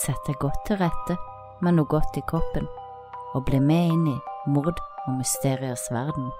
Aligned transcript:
Sett 0.00 0.20
deg 0.24 0.38
godt 0.40 0.62
til 0.64 0.78
rette 0.80 1.16
med 1.60 1.76
noe 1.76 1.88
godt 1.90 2.16
i 2.16 2.22
kroppen, 2.24 2.64
og 3.36 3.44
bli 3.44 3.58
med 3.60 3.90
inn 3.92 4.06
i 4.08 4.18
mord 4.48 4.78
og 4.78 5.10
mysteriers 5.18 5.82
verden. 5.92 6.30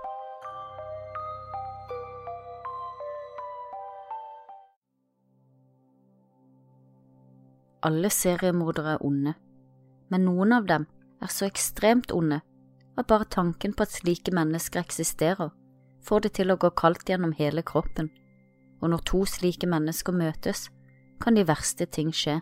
Alle 7.84 8.08
seriemordere 8.12 8.96
er 8.96 9.04
onde, 9.04 9.34
men 10.08 10.24
noen 10.24 10.56
av 10.56 10.68
dem 10.68 10.86
er 11.20 11.32
så 11.32 11.44
ekstremt 11.48 12.12
onde 12.16 12.40
at 12.96 13.08
bare 13.08 13.28
tanken 13.28 13.72
på 13.76 13.84
at 13.84 13.92
slike 13.92 14.32
mennesker 14.36 14.80
eksisterer, 14.80 15.52
får 16.00 16.24
det 16.24 16.32
til 16.40 16.52
å 16.52 16.58
gå 16.60 16.72
kaldt 16.80 17.08
gjennom 17.12 17.36
hele 17.36 17.64
kroppen, 17.64 18.08
og 18.80 18.92
når 18.92 19.04
to 19.08 19.26
slike 19.28 19.68
mennesker 19.68 20.16
møtes, 20.16 20.68
kan 21.20 21.36
de 21.36 21.44
verste 21.44 21.84
ting 21.84 22.12
skje. 22.16 22.40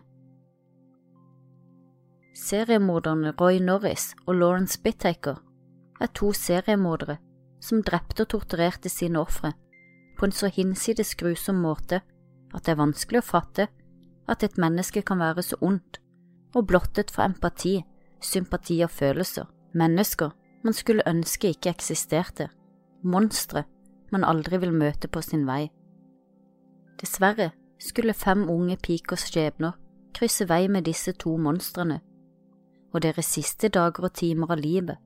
Seriemorderne 2.33 3.33
Roy 3.41 3.57
Norris 3.59 4.13
og 4.25 4.35
Lawrence 4.35 4.79
Bittaker 4.81 5.39
er 5.99 6.11
to 6.13 6.31
seriemordere 6.33 7.17
som 7.61 7.81
drepte 7.83 8.23
og 8.23 8.29
torturerte 8.35 8.89
sine 8.89 9.19
ofre 9.19 9.51
på 10.19 10.27
en 10.27 10.35
så 10.35 10.47
hinsides 10.47 11.15
grusom 11.15 11.61
måte 11.63 12.01
at 12.53 12.65
det 12.65 12.73
er 12.73 12.81
vanskelig 12.81 13.21
å 13.21 13.29
fatte 13.29 13.67
at 14.29 14.43
et 14.43 14.57
menneske 14.61 15.01
kan 15.01 15.19
være 15.19 15.43
så 15.43 15.57
ondt 15.61 15.99
og 16.55 16.67
blottet 16.67 17.11
for 17.11 17.23
empati, 17.25 17.79
sympati 18.21 18.79
og 18.83 18.91
følelser, 18.91 19.45
mennesker 19.73 20.31
man 20.63 20.73
skulle 20.73 21.07
ønske 21.07 21.53
ikke 21.53 21.71
eksisterte, 21.71 22.49
monstre 23.03 23.63
man 24.11 24.25
aldri 24.25 24.57
vil 24.57 24.73
møte 24.73 25.07
på 25.07 25.21
sin 25.21 25.45
vei. 25.47 25.69
Dessverre 26.99 27.51
skulle 27.79 28.17
fem 28.17 28.47
unge 28.49 28.77
pikers 28.81 29.29
skjebner 29.29 29.77
krysse 30.17 30.47
vei 30.49 30.67
med 30.67 30.87
disse 30.89 31.13
to 31.21 31.37
monstrene, 31.37 32.01
og 32.93 33.01
deres 33.01 33.25
siste 33.25 33.69
dager 33.69 34.09
og 34.09 34.13
timer 34.13 34.51
av 34.51 34.61
livet 34.61 34.97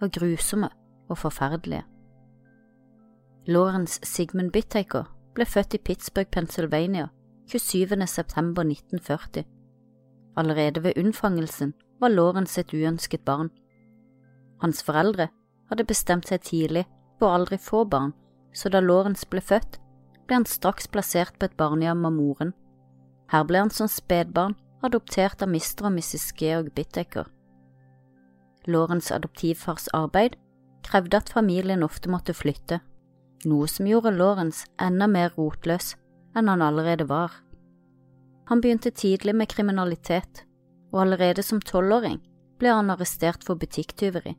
var 0.00 0.10
grusomme 0.10 0.70
og 1.08 1.18
forferdelige. 1.18 1.84
Lawrence 3.46 4.00
Sigmund 4.06 4.52
Bittaker 4.52 5.08
ble 5.34 5.46
født 5.46 5.74
i 5.74 5.78
Pittsburgh, 5.78 6.30
Pennsylvania 6.30 7.08
27. 7.50 8.06
september 8.06 8.62
1940. 8.62 9.44
Allerede 10.36 10.84
ved 10.84 10.92
unnfangelsen 10.96 11.74
var 12.00 12.08
Lawrence 12.08 12.60
et 12.60 12.74
uønsket 12.74 13.24
barn. 13.24 13.50
Hans 14.60 14.82
foreldre 14.82 15.28
hadde 15.70 15.84
bestemt 15.84 16.28
seg 16.28 16.42
tidlig 16.46 16.84
på 17.18 17.26
å 17.26 17.34
aldri 17.36 17.58
få 17.58 17.84
barn, 17.84 18.12
så 18.54 18.68
da 18.68 18.80
Lawrence 18.80 19.26
ble 19.28 19.40
født, 19.40 19.78
ble 20.26 20.38
han 20.38 20.46
straks 20.46 20.88
plassert 20.88 21.38
på 21.38 21.48
et 21.48 21.56
barnehjem 21.56 22.06
av 22.06 22.14
moren. 22.14 22.52
Her 23.32 23.44
ble 23.48 23.62
han 23.64 23.70
som 23.70 23.88
spedbarn 23.90 24.54
adoptert 24.82 25.42
av 25.42 25.48
Mr. 25.48 25.86
og 25.86 25.92
Mrs. 25.96 26.32
Georg 26.38 26.72
Bittaker. 26.74 27.28
Lorens 28.66 29.10
adoptivfars 29.14 29.88
arbeid 29.94 30.36
krevde 30.86 31.18
at 31.18 31.30
familien 31.30 31.82
ofte 31.86 32.10
måtte 32.10 32.34
flytte, 32.34 32.80
noe 33.46 33.68
som 33.70 33.86
gjorde 33.86 34.14
Lawrence 34.14 34.66
enda 34.82 35.08
mer 35.10 35.34
rotløs 35.38 35.94
enn 36.38 36.50
han 36.50 36.62
allerede 36.62 37.08
var. 37.10 37.34
Han 38.50 38.60
begynte 38.62 38.90
tidlig 38.90 39.34
med 39.38 39.50
kriminalitet, 39.50 40.44
og 40.92 41.04
allerede 41.06 41.42
som 41.42 41.60
tolvåring 41.62 42.18
ble 42.60 42.74
han 42.74 42.90
arrestert 42.92 43.44
for 43.46 43.58
butikktyveri. 43.58 44.34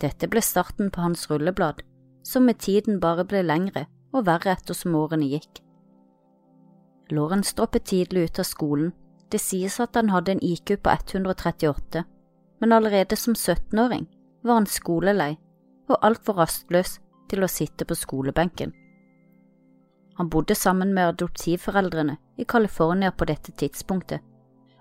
Dette 0.00 0.28
ble 0.30 0.40
starten 0.42 0.90
på 0.90 1.02
hans 1.04 1.26
rulleblad, 1.30 1.82
som 2.24 2.46
med 2.46 2.58
tiden 2.62 3.00
bare 3.00 3.26
ble 3.28 3.42
lengre 3.44 3.86
og 4.14 4.26
verre 4.26 4.54
ettersom 4.54 4.96
årene 4.96 5.28
gikk. 5.28 5.60
Lawrence 7.10 7.54
droppet 7.56 7.88
tidlig 7.90 8.30
ut 8.30 8.40
av 8.40 8.46
skolen, 8.48 8.92
det 9.30 9.40
sies 9.42 9.78
at 9.80 9.96
han 9.96 10.10
hadde 10.10 10.36
en 10.36 10.42
IQ 10.44 10.76
på 10.82 10.90
138, 10.90 12.04
men 12.60 12.72
allerede 12.72 13.16
som 13.16 13.34
17-åring 13.34 14.08
var 14.42 14.60
han 14.60 14.66
skolelei 14.66 15.34
og 15.90 15.98
altfor 16.06 16.38
rastløs 16.42 16.98
til 17.30 17.44
å 17.44 17.50
sitte 17.50 17.86
på 17.86 17.96
skolebenken. 17.98 18.72
Han 20.20 20.28
bodde 20.28 20.54
sammen 20.54 20.92
med 20.94 21.14
adoptivforeldrene 21.14 22.18
i 22.36 22.44
California 22.44 23.12
på 23.12 23.24
dette 23.30 23.54
tidspunktet, 23.56 24.20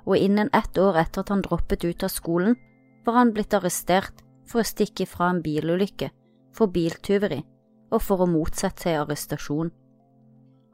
og 0.06 0.18
innen 0.18 0.50
ett 0.54 0.78
år 0.78 0.98
etter 1.00 1.24
at 1.24 1.32
han 1.32 1.44
droppet 1.46 1.86
ut 1.86 2.04
av 2.04 2.12
skolen, 2.12 2.58
var 3.06 3.22
han 3.22 3.34
blitt 3.34 3.54
arrestert 3.54 4.24
for 4.50 4.62
å 4.62 4.68
stikke 4.68 5.06
fra 5.08 5.30
en 5.32 5.42
bilulykke, 5.46 6.10
for 6.52 6.72
biltyveri 6.74 7.44
og 7.94 8.02
for 8.04 8.22
å 8.24 8.30
motsette 8.30 8.84
seg 8.84 9.00
arrestasjon. 9.00 9.72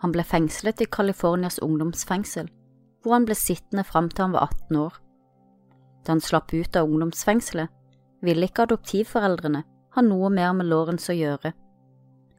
Han 0.03 0.13
ble 0.16 0.24
fengslet 0.28 0.81
i 0.84 0.90
Californias 0.92 1.59
ungdomsfengsel, 1.63 2.50
hvor 3.06 3.14
han 3.14 3.28
ble 3.30 3.38
sittende 3.38 3.86
fram 3.86 4.10
til 4.10 4.26
han 4.26 4.34
var 4.34 4.50
18 4.50 4.80
år. 4.82 4.96
Da 6.02 6.16
han 6.16 6.22
slapp 6.26 6.54
ut 6.54 6.76
av 6.76 6.90
ungdomsfengselet, 6.90 7.70
ville 8.26 8.50
ikke 8.50 8.66
adoptivforeldrene 8.66 9.62
ha 9.94 10.02
noe 10.02 10.32
mer 10.34 10.56
med 10.58 10.66
Lawrence 10.72 11.14
å 11.14 11.16
gjøre. 11.16 11.54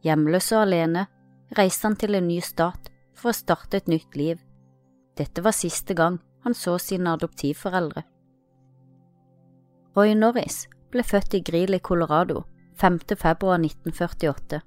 Hjemløs 0.02 0.50
og 0.56 0.64
alene 0.64 1.06
reiste 1.54 1.86
han 1.86 1.96
til 1.98 2.18
en 2.18 2.26
ny 2.26 2.40
stat 2.42 2.90
for 3.14 3.30
å 3.30 3.36
starte 3.36 3.78
et 3.78 3.90
nytt 3.90 4.18
liv. 4.18 4.40
Dette 5.16 5.42
var 5.46 5.54
siste 5.54 5.94
gang 5.94 6.18
han 6.42 6.54
så 6.54 6.76
sine 6.82 7.14
adoptivforeldre. 7.14 8.02
Roy 9.96 10.16
Norris 10.18 10.66
ble 10.90 11.06
født 11.06 11.38
i 11.38 11.42
Greeley, 11.46 11.78
Colorado 11.78 12.42
5. 12.82 12.98
februar 13.16 13.62
1948. 13.62 14.60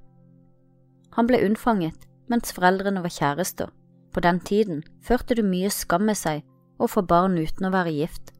Han 1.20 1.28
ble 1.28 1.44
unnfanget 1.46 2.08
mens 2.31 2.56
foreldrene 2.56 3.04
var 3.04 3.14
kjærester. 3.14 3.70
På 4.14 4.24
den 4.25 4.40
tiden 4.40 4.84
førte 5.06 5.36
det 5.38 5.46
mye 5.46 5.70
skam 5.74 6.08
med 6.09 6.18
seg 6.18 6.44
å 6.80 6.88
få 6.88 7.03
barn 7.06 7.38
uten 7.38 7.68
å 7.68 7.74
være 7.74 7.94
gift, 7.94 8.31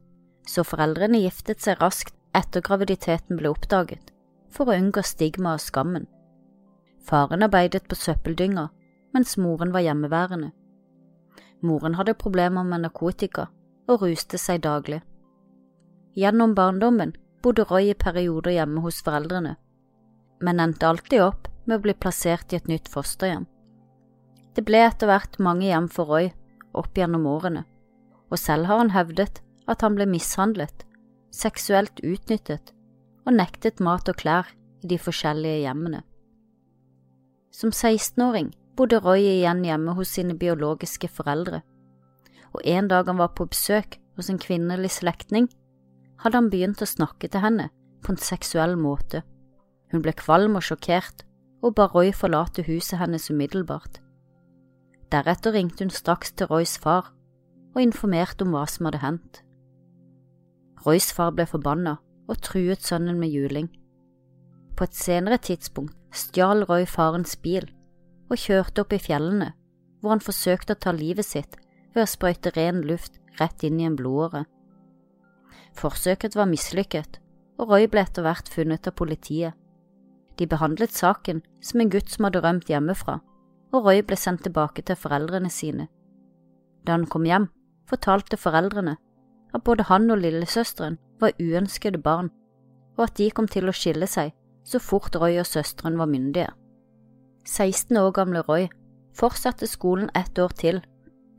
så 0.46 0.64
foreldrene 0.66 1.20
giftet 1.22 1.62
seg 1.62 1.78
raskt 1.82 2.16
etter 2.34 2.64
graviditeten 2.64 3.38
ble 3.38 3.52
oppdaget, 3.52 4.10
for 4.50 4.70
å 4.70 4.78
unngå 4.78 5.02
stigma 5.06 5.54
og 5.58 5.62
skammen. 5.62 6.08
Faren 7.06 7.46
arbeidet 7.46 7.86
på 7.88 7.98
søppeldynga, 7.98 8.68
mens 9.14 9.36
moren 9.38 9.72
var 9.74 9.84
hjemmeværende. 9.84 10.50
Moren 11.62 11.96
hadde 11.98 12.18
problemer 12.18 12.64
med 12.64 12.84
narkotika 12.84 13.48
og 13.90 14.04
ruste 14.04 14.38
seg 14.38 14.62
daglig. 14.64 15.00
Gjennom 16.16 16.54
barndommen 16.54 17.14
bodde 17.42 17.66
Roy 17.68 17.90
i 17.90 17.98
perioder 17.98 18.54
hjemme 18.54 18.82
hos 18.84 19.00
foreldrene, 19.04 19.56
men 20.40 20.60
endte 20.60 20.88
alltid 20.88 21.22
opp 21.24 21.48
med 21.66 21.78
å 21.78 21.84
bli 21.84 21.94
plassert 21.94 22.52
i 22.52 22.58
et 22.58 22.68
nytt 22.70 22.88
fosterhjem. 22.90 23.46
Det 24.56 24.64
ble 24.66 24.82
etter 24.82 25.10
hvert 25.10 25.38
mange 25.42 25.68
hjem 25.68 25.86
for 25.92 26.10
Roy 26.10 26.30
opp 26.76 26.96
gjennom 26.98 27.26
årene, 27.30 27.64
og 28.30 28.38
selv 28.38 28.70
har 28.70 28.82
han 28.82 28.94
hevdet 28.94 29.42
at 29.70 29.82
han 29.84 29.96
ble 29.98 30.06
mishandlet, 30.10 30.84
seksuelt 31.30 32.02
utnyttet 32.02 32.72
og 33.26 33.36
nektet 33.36 33.82
mat 33.84 34.08
og 34.10 34.18
klær 34.18 34.50
i 34.82 34.90
de 34.90 34.98
forskjellige 34.98 35.62
hjemmene. 35.64 36.02
Som 37.54 37.70
16-åring 37.70 38.50
bodde 38.78 39.00
Roy 39.04 39.22
igjen 39.26 39.62
hjemme 39.66 39.94
hos 39.98 40.14
sine 40.16 40.34
biologiske 40.38 41.10
foreldre, 41.12 41.62
og 42.50 42.66
en 42.66 42.88
dag 42.90 43.06
han 43.06 43.20
var 43.20 43.34
på 43.38 43.46
besøk 43.50 43.98
hos 44.18 44.30
en 44.30 44.40
kvinnelig 44.42 44.96
slektning, 44.98 45.46
hadde 46.22 46.38
han 46.38 46.50
begynt 46.52 46.82
å 46.82 46.88
snakke 46.88 47.30
til 47.30 47.44
henne 47.44 47.70
på 48.02 48.14
en 48.14 48.20
seksuell 48.20 48.76
måte. 48.80 49.22
Hun 49.92 50.02
ble 50.04 50.14
kvalm 50.16 50.58
og 50.58 50.66
sjokkert 50.66 51.24
og 51.62 51.76
ba 51.76 51.86
Roy 51.92 52.12
forlate 52.16 52.64
huset 52.66 52.98
hennes 53.00 53.28
umiddelbart. 53.30 54.00
Deretter 55.10 55.54
ringte 55.56 55.84
hun 55.84 55.90
straks 55.90 56.32
til 56.32 56.46
Roys 56.46 56.76
far 56.78 57.10
og 57.74 57.82
informerte 57.82 58.46
om 58.46 58.54
hva 58.54 58.66
som 58.70 58.86
hadde 58.86 59.02
hendt. 59.02 59.40
Roys 60.84 61.10
far 61.12 61.32
ble 61.34 61.46
forbanna 61.50 61.96
og 62.30 62.38
truet 62.46 62.82
sønnen 62.86 63.18
med 63.18 63.34
juling. 63.34 63.68
På 64.76 64.86
et 64.86 64.94
senere 64.94 65.40
tidspunkt 65.42 65.96
stjal 66.14 66.64
Roy 66.68 66.86
farens 66.86 67.34
bil 67.36 67.66
og 68.30 68.38
kjørte 68.38 68.84
opp 68.84 68.94
i 68.94 69.02
fjellene, 69.02 69.50
hvor 70.00 70.14
han 70.14 70.22
forsøkte 70.24 70.76
å 70.76 70.82
ta 70.84 70.94
livet 70.94 71.26
sitt 71.26 71.58
ved 71.94 72.04
å 72.04 72.10
sprøyte 72.10 72.54
ren 72.54 72.80
luft 72.86 73.18
rett 73.40 73.64
inn 73.66 73.80
i 73.80 73.86
en 73.88 73.98
blodåre. 73.98 74.44
Forsøket 75.76 76.36
var 76.38 76.48
mislykket, 76.50 77.18
og 77.58 77.74
Roy 77.74 77.88
ble 77.90 78.04
etter 78.06 78.24
hvert 78.24 78.48
funnet 78.50 78.86
av 78.86 78.96
politiet. 78.98 79.58
De 80.38 80.46
behandlet 80.48 80.94
saken 80.94 81.42
som 81.60 81.82
en 81.82 81.90
gutt 81.92 82.08
som 82.10 82.26
hadde 82.26 82.42
rømt 82.44 82.70
hjemmefra, 82.70 83.18
og 83.72 83.86
Roy 83.86 84.02
ble 84.06 84.16
sendt 84.18 84.44
tilbake 84.46 84.82
til 84.82 84.98
foreldrene 84.98 85.50
sine. 85.50 85.86
Da 86.86 86.96
han 86.96 87.06
kom 87.06 87.26
hjem, 87.28 87.48
fortalte 87.88 88.38
foreldrene 88.40 88.96
at 89.54 89.64
både 89.66 89.86
han 89.90 90.10
og 90.10 90.20
lillesøsteren 90.22 90.98
var 91.20 91.36
uønskede 91.40 91.98
barn, 91.98 92.30
og 92.96 93.08
at 93.08 93.16
de 93.18 93.30
kom 93.30 93.48
til 93.48 93.68
å 93.68 93.74
skille 93.76 94.06
seg 94.10 94.32
så 94.64 94.78
fort 94.82 95.16
Roy 95.16 95.38
og 95.40 95.48
søsteren 95.48 95.98
var 95.98 96.10
myndige. 96.10 96.50
16 97.46 97.96
år 97.96 98.12
gamle 98.14 98.42
Roy 98.46 98.68
fortsatte 99.16 99.66
skolen 99.66 100.10
ett 100.14 100.38
år 100.38 100.52
til, 100.56 100.82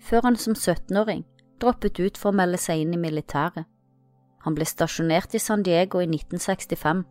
før 0.01 0.25
han 0.25 0.35
som 0.35 0.53
17-åring 0.53 1.23
droppet 1.61 1.99
ut 1.99 2.17
for 2.17 2.31
å 2.31 2.35
melde 2.35 2.57
seg 2.59 2.81
inn 2.81 2.95
i 2.95 2.99
militæret. 2.99 3.67
Han 4.41 4.55
ble 4.57 4.65
stasjonert 4.65 5.35
i 5.37 5.39
San 5.39 5.63
Diego 5.63 6.01
i 6.01 6.09
1965 6.09 7.03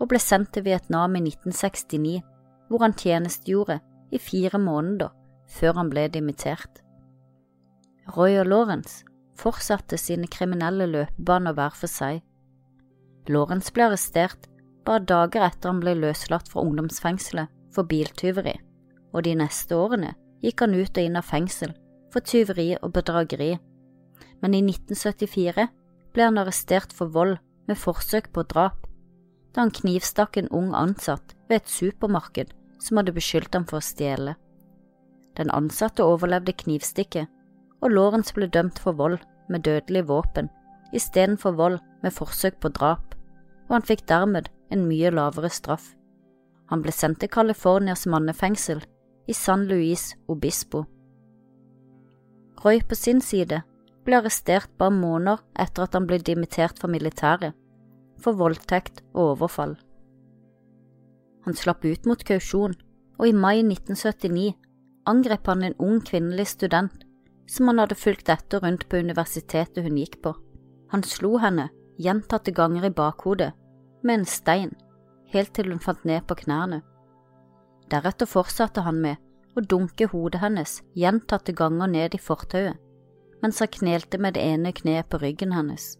og 0.00 0.08
ble 0.10 0.18
sendt 0.18 0.50
til 0.54 0.64
Vietnam 0.66 1.14
i 1.16 1.22
1969, 1.22 2.20
hvor 2.68 2.82
han 2.82 2.96
tjenestegjorde 2.96 3.78
i 4.10 4.18
fire 4.18 4.58
måneder 4.58 5.12
før 5.50 5.78
han 5.80 5.90
ble 5.90 6.06
dimittert. 6.12 6.82
Roy 8.16 8.38
og 8.40 8.48
Lawrence 8.50 9.04
fortsatte 9.38 9.98
sine 9.98 10.28
kriminelle 10.30 10.86
løpebaner 10.90 11.54
hver 11.56 11.76
for 11.76 11.90
seg. 11.90 12.20
Lawrence 13.30 13.72
ble 13.74 13.86
arrestert 13.88 14.48
bare 14.86 15.04
dager 15.06 15.44
etter 15.46 15.70
han 15.70 15.80
ble 15.82 15.94
løslatt 15.98 16.50
fra 16.50 16.64
ungdomsfengselet 16.64 17.50
for 17.74 17.86
biltyveri, 17.86 18.56
og 19.14 19.24
de 19.26 19.36
neste 19.38 19.76
årene 19.76 20.14
gikk 20.42 20.64
han 20.64 20.74
ut 20.74 20.96
og 20.96 21.04
inn 21.04 21.18
av 21.20 21.28
fengsel 21.28 21.74
for 22.10 22.24
tyveri 22.26 22.72
og 22.80 22.94
bedrageri, 22.96 23.52
men 24.40 24.56
i 24.56 24.62
1974 24.64 25.68
ble 26.14 26.26
han 26.26 26.40
arrestert 26.40 26.94
for 26.96 27.12
vold 27.14 27.36
med 27.68 27.78
forsøk 27.78 28.32
på 28.34 28.46
drap 28.50 28.86
da 29.54 29.64
han 29.64 29.74
knivstakk 29.74 30.38
en 30.38 30.50
ung 30.54 30.72
ansatt 30.78 31.34
ved 31.48 31.60
et 31.60 31.70
supermarked 31.70 32.52
som 32.80 33.00
hadde 33.00 33.14
beskyldt 33.16 33.54
ham 33.54 33.66
for 33.68 33.80
å 33.80 33.84
stjele. 33.84 34.36
Den 35.38 35.52
ansatte 35.54 36.04
overlevde 36.04 36.56
knivstikket, 36.64 37.28
og 37.80 37.92
Lawrence 37.94 38.34
ble 38.36 38.48
dømt 38.52 38.80
for 38.82 38.96
vold 38.96 39.20
med 39.48 39.64
dødelig 39.64 40.06
våpen 40.08 40.50
istedenfor 40.92 41.54
vold 41.58 41.78
med 42.02 42.14
forsøk 42.14 42.58
på 42.60 42.70
drap, 42.74 43.14
og 43.68 43.76
han 43.76 43.86
fikk 43.86 44.06
dermed 44.10 44.50
en 44.74 44.86
mye 44.88 45.10
lavere 45.14 45.50
straff. 45.52 45.92
Han 46.70 46.82
ble 46.82 46.94
sendt 46.94 47.20
til 47.22 47.30
Californias 47.30 48.06
mannefengsel 48.10 48.82
i 49.30 49.34
San 49.34 49.66
Luis 49.70 50.12
Obispo. 50.30 50.84
Roy 52.64 52.82
på 52.86 52.98
sin 52.98 53.22
side 53.24 53.62
ble 54.04 54.18
arrestert 54.18 54.70
bare 54.78 54.94
måneder 54.94 55.42
etter 55.58 55.86
at 55.86 55.96
han 55.96 56.06
ble 56.08 56.20
dimittert 56.22 56.78
fra 56.78 56.90
militæret, 56.90 57.54
for 58.20 58.36
voldtekt 58.36 59.00
og 59.14 59.36
overfall. 59.36 59.76
Han 61.50 61.56
slapp 61.58 61.82
ut 61.82 62.04
mot 62.06 62.20
kausjon, 62.22 62.76
og 63.18 63.26
i 63.26 63.32
mai 63.34 63.56
1979 63.64 64.52
angrep 65.10 65.48
han 65.50 65.64
en 65.66 65.74
ung 65.82 65.96
kvinnelig 66.06 66.44
student 66.52 67.00
som 67.50 67.66
han 67.66 67.80
hadde 67.82 67.96
fulgt 67.98 68.28
etter 68.30 68.62
rundt 68.62 68.84
på 68.86 69.00
universitetet 69.02 69.82
hun 69.82 69.96
gikk 69.98 70.20
på. 70.22 70.30
Han 70.94 71.02
slo 71.02 71.40
henne 71.42 71.64
gjentatte 71.98 72.54
ganger 72.54 72.86
i 72.86 72.92
bakhodet 72.94 73.48
med 74.06 74.20
en 74.20 74.28
stein, 74.30 74.70
helt 75.34 75.50
til 75.58 75.72
hun 75.72 75.82
fant 75.82 76.06
ned 76.06 76.22
på 76.30 76.36
knærne. 76.44 76.84
Deretter 77.90 78.30
fortsatte 78.30 78.86
han 78.86 79.02
med 79.02 79.18
å 79.58 79.66
dunke 79.66 80.06
hodet 80.14 80.44
hennes 80.44 80.76
gjentatte 80.94 81.56
ganger 81.58 81.90
ned 81.90 82.14
i 82.14 82.22
fortauet, 82.28 82.78
mens 83.42 83.58
han 83.58 83.74
knelte 83.74 84.22
med 84.22 84.38
det 84.38 84.46
ene 84.52 84.70
kneet 84.70 85.10
på 85.10 85.18
ryggen 85.18 85.58
hennes. 85.58 85.96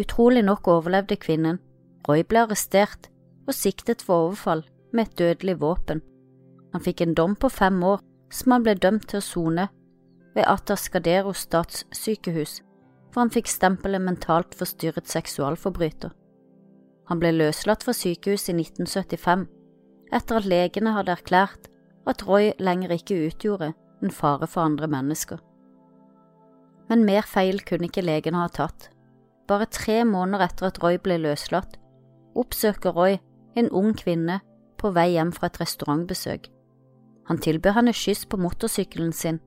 Utrolig 0.00 0.46
nok 0.48 0.72
overlevde 0.78 1.20
kvinnen, 1.20 1.60
Roy 2.08 2.24
ble 2.24 2.46
arrestert 2.46 3.12
og 3.48 3.56
siktet 3.56 4.04
for 4.04 4.28
overfall 4.28 4.62
med 4.92 5.06
et 5.06 5.18
dødelig 5.18 5.58
våpen. 5.62 6.02
Han 6.72 6.84
fikk 6.84 7.00
en 7.02 7.16
dom 7.16 7.34
på 7.36 7.48
fem 7.48 7.80
år 7.82 8.02
som 8.32 8.52
han 8.52 8.64
ble 8.64 8.76
dømt 8.76 9.08
til 9.08 9.22
å 9.22 9.24
sone 9.24 9.68
ved 10.34 10.44
Atascadero 10.46 11.32
statssykehus, 11.32 12.60
for 13.10 13.24
han 13.24 13.32
fikk 13.32 13.48
stempelet 13.50 14.04
mentalt 14.04 14.54
forstyrret 14.58 15.08
seksualforbryter. 15.08 16.12
Han 17.08 17.20
ble 17.22 17.32
løslatt 17.32 17.86
fra 17.86 17.94
sykehuset 17.96 18.52
i 18.52 18.58
1975, 18.60 19.46
etter 20.12 20.40
at 20.40 20.48
legene 20.48 20.92
hadde 20.96 21.16
erklært 21.16 21.70
at 22.08 22.24
Roy 22.28 22.52
lenger 22.60 22.92
ikke 22.96 23.16
utgjorde 23.28 23.72
en 24.04 24.12
fare 24.14 24.46
for 24.46 24.64
andre 24.68 24.88
mennesker. 24.92 25.40
Men 26.88 27.04
mer 27.04 27.24
feil 27.28 27.60
kunne 27.68 27.88
ikke 27.88 28.04
legene 28.04 28.40
ha 28.40 28.48
tatt. 28.52 28.90
Bare 29.48 29.68
tre 29.72 30.02
måneder 30.04 30.44
etter 30.46 30.68
at 30.68 30.80
Roy 30.84 31.00
ble 31.00 31.18
løslatt, 31.24 31.76
oppsøker 32.36 32.94
Roy 32.96 33.18
en 33.56 33.70
ung 33.70 33.94
kvinne 33.96 34.40
på 34.78 34.92
vei 34.94 35.12
hjem 35.14 35.32
fra 35.34 35.48
et 35.48 35.58
restaurantbesøk. 35.60 36.48
Han 37.28 37.40
tilbyr 37.44 37.76
henne 37.76 37.92
skyss 37.92 38.24
på 38.28 38.40
motorsykkelen 38.40 39.12
sin, 39.12 39.40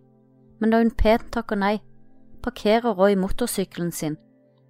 men 0.59 0.73
da 0.73 0.81
hun 0.81 0.93
pent 0.93 1.31
takker 1.33 1.57
nei, 1.57 1.79
parkerer 2.45 2.95
Roy 2.97 3.15
motorsykkelen 3.17 3.91
sin, 3.91 4.17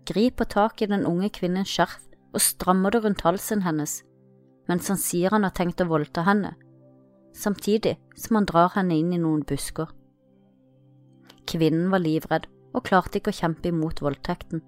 griper 0.08 0.48
tak 0.48 0.82
i 0.82 0.90
den 0.92 1.06
unge 1.08 1.30
kvinnens 1.36 1.72
skjerf 1.72 2.00
og 2.32 2.44
strammer 2.44 2.94
det 2.94 3.04
rundt 3.04 3.24
halsen 3.28 3.66
hennes, 3.66 4.02
mens 4.70 4.88
han 4.88 5.00
sier 5.00 5.34
han 5.36 5.44
har 5.44 5.56
tenkt 5.56 5.84
å 5.84 5.90
voldta 5.90 6.24
henne, 6.28 6.54
samtidig 7.36 7.98
som 8.16 8.40
han 8.40 8.48
drar 8.48 8.72
henne 8.76 8.96
inn 9.00 9.12
i 9.12 9.20
noen 9.20 9.44
busker. 9.48 9.92
Kvinnen 11.52 11.90
var 11.92 12.04
livredd 12.04 12.48
og 12.72 12.86
klarte 12.88 13.20
ikke 13.20 13.34
å 13.34 13.40
kjempe 13.42 13.72
imot 13.72 14.00
voldtekten. 14.04 14.62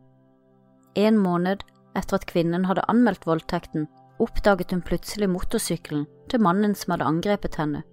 En 1.00 1.19
måned 1.19 1.63
etter 1.95 2.18
at 2.18 2.27
kvinnen 2.27 2.68
hadde 2.68 2.83
anmeldt 2.92 3.27
voldtekten, 3.30 3.88
oppdaget 4.21 4.71
hun 4.74 4.83
plutselig 4.86 5.30
motorsykkelen 5.30 6.06
til 6.30 6.42
mannen 6.44 6.75
som 6.75 6.94
hadde 6.94 7.10
angrepet 7.10 7.57
henne. 7.60 7.83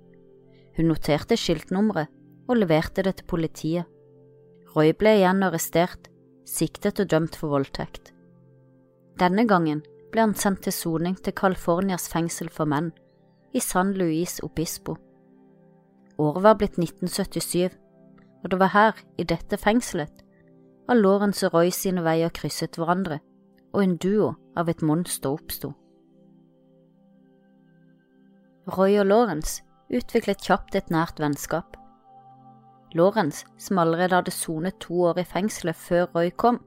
Hun 0.76 0.90
noterte 0.90 1.36
skiltnummeret 1.38 2.10
og 2.48 2.58
leverte 2.58 3.04
det 3.06 3.16
til 3.20 3.28
politiet. 3.30 3.86
Roy 4.74 4.92
ble 4.94 5.16
igjen 5.18 5.42
arrestert, 5.46 6.10
siktet 6.46 7.00
og 7.02 7.10
dømt 7.10 7.36
for 7.38 7.54
voldtekt. 7.54 8.12
Denne 9.20 9.46
gangen 9.48 9.82
ble 10.10 10.24
han 10.24 10.34
sendt 10.34 10.64
til 10.66 10.74
soning 10.74 11.16
til 11.18 11.34
Californias 11.36 12.08
fengsel 12.10 12.50
for 12.50 12.70
menn, 12.70 12.90
i 13.52 13.60
San 13.60 13.92
Luis 13.98 14.38
Obispo. 14.46 14.96
Året 16.20 16.42
var 16.44 16.56
blitt 16.58 16.78
1977, 16.78 17.76
og 18.42 18.50
det 18.50 18.58
var 18.60 18.72
her, 18.74 18.98
i 19.18 19.24
dette 19.24 19.58
fengselet, 19.58 20.22
at 20.88 20.96
Lawrence 20.96 21.46
og 21.46 21.54
Roy 21.54 21.70
sine 21.74 22.02
veier 22.06 22.32
krysset 22.34 22.78
hverandre, 22.78 23.20
og 23.72 23.82
en 23.82 23.96
duo 24.02 24.34
av 24.58 24.70
et 24.70 24.82
monster 24.82 25.30
oppsto. 25.30 25.72
Roy 28.70 29.00
og 29.00 29.08
Lawrence 29.08 29.64
utviklet 29.90 30.44
kjapt 30.46 30.76
et 30.78 30.90
nært 30.94 31.18
vennskap. 31.18 31.74
Lawrence, 32.94 33.46
som 33.58 33.78
allerede 33.82 34.14
hadde 34.14 34.34
sonet 34.34 34.78
to 34.82 35.02
år 35.10 35.18
i 35.18 35.26
fengselet 35.26 35.78
før 35.78 36.06
Roy 36.14 36.30
kom, 36.30 36.60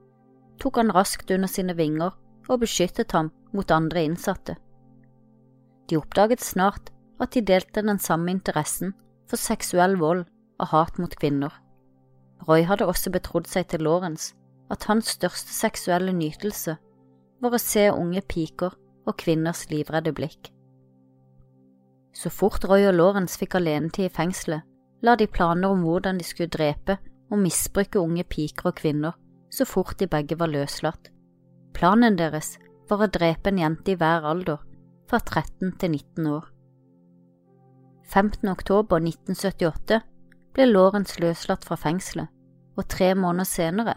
tok 0.60 0.80
han 0.80 0.92
raskt 0.92 1.32
under 1.32 1.48
sine 1.48 1.76
vinger 1.76 2.12
og 2.48 2.60
beskyttet 2.60 3.12
ham 3.16 3.30
mot 3.56 3.70
andre 3.72 4.04
innsatte. 4.04 4.56
De 5.88 5.96
oppdaget 5.96 6.44
snart 6.44 6.92
at 7.20 7.32
de 7.34 7.44
delte 7.44 7.84
den 7.84 8.00
samme 8.00 8.32
interessen 8.32 8.94
for 9.30 9.40
seksuell 9.40 9.96
vold 10.00 10.24
og 10.60 10.70
hat 10.72 10.98
mot 10.98 11.16
kvinner. 11.20 11.52
Roy 12.48 12.64
hadde 12.68 12.88
også 12.88 13.12
betrodd 13.14 13.48
seg 13.48 13.70
til 13.70 13.84
Lawrence 13.86 14.34
at 14.72 14.84
hans 14.90 15.14
største 15.16 15.52
seksuelle 15.52 16.12
nytelse 16.12 16.76
var 17.40 17.54
å 17.54 17.60
se 17.60 17.86
unge 17.92 18.24
piker 18.28 18.76
og 19.04 19.16
kvinners 19.20 19.66
livredde 19.70 20.12
blikk. 20.16 20.53
Så 22.14 22.30
fort 22.30 22.64
Roy 22.70 22.86
og 22.88 22.94
Lawrence 22.94 23.38
fikk 23.38 23.58
alenetid 23.58 24.06
i 24.06 24.14
fengselet, 24.14 24.62
la 25.02 25.16
de 25.18 25.26
planer 25.26 25.68
om 25.74 25.82
hvordan 25.84 26.20
de 26.20 26.24
skulle 26.24 26.52
drepe 26.52 26.98
og 27.30 27.40
misbruke 27.42 28.00
unge 28.00 28.24
piker 28.24 28.70
og 28.70 28.78
kvinner 28.78 29.18
så 29.54 29.64
fort 29.64 29.98
de 29.98 30.08
begge 30.10 30.38
var 30.38 30.50
løslatt. 30.50 31.10
Planen 31.74 32.18
deres 32.18 32.56
var 32.90 33.04
å 33.04 33.10
drepe 33.10 33.50
en 33.50 33.60
jente 33.62 33.94
i 33.94 33.98
hver 33.98 34.26
alder, 34.26 34.58
fra 35.10 35.20
13 35.20 35.74
til 35.80 35.94
19 35.94 36.30
år. 36.32 36.48
15. 38.10 38.48
oktober 38.50 39.00
1978 39.00 40.00
ble 40.54 40.66
Lawrence 40.68 41.20
løslatt 41.22 41.64
fra 41.66 41.78
fengselet, 41.80 42.30
og 42.74 42.88
tre 42.90 43.12
måneder 43.14 43.48
senere, 43.48 43.96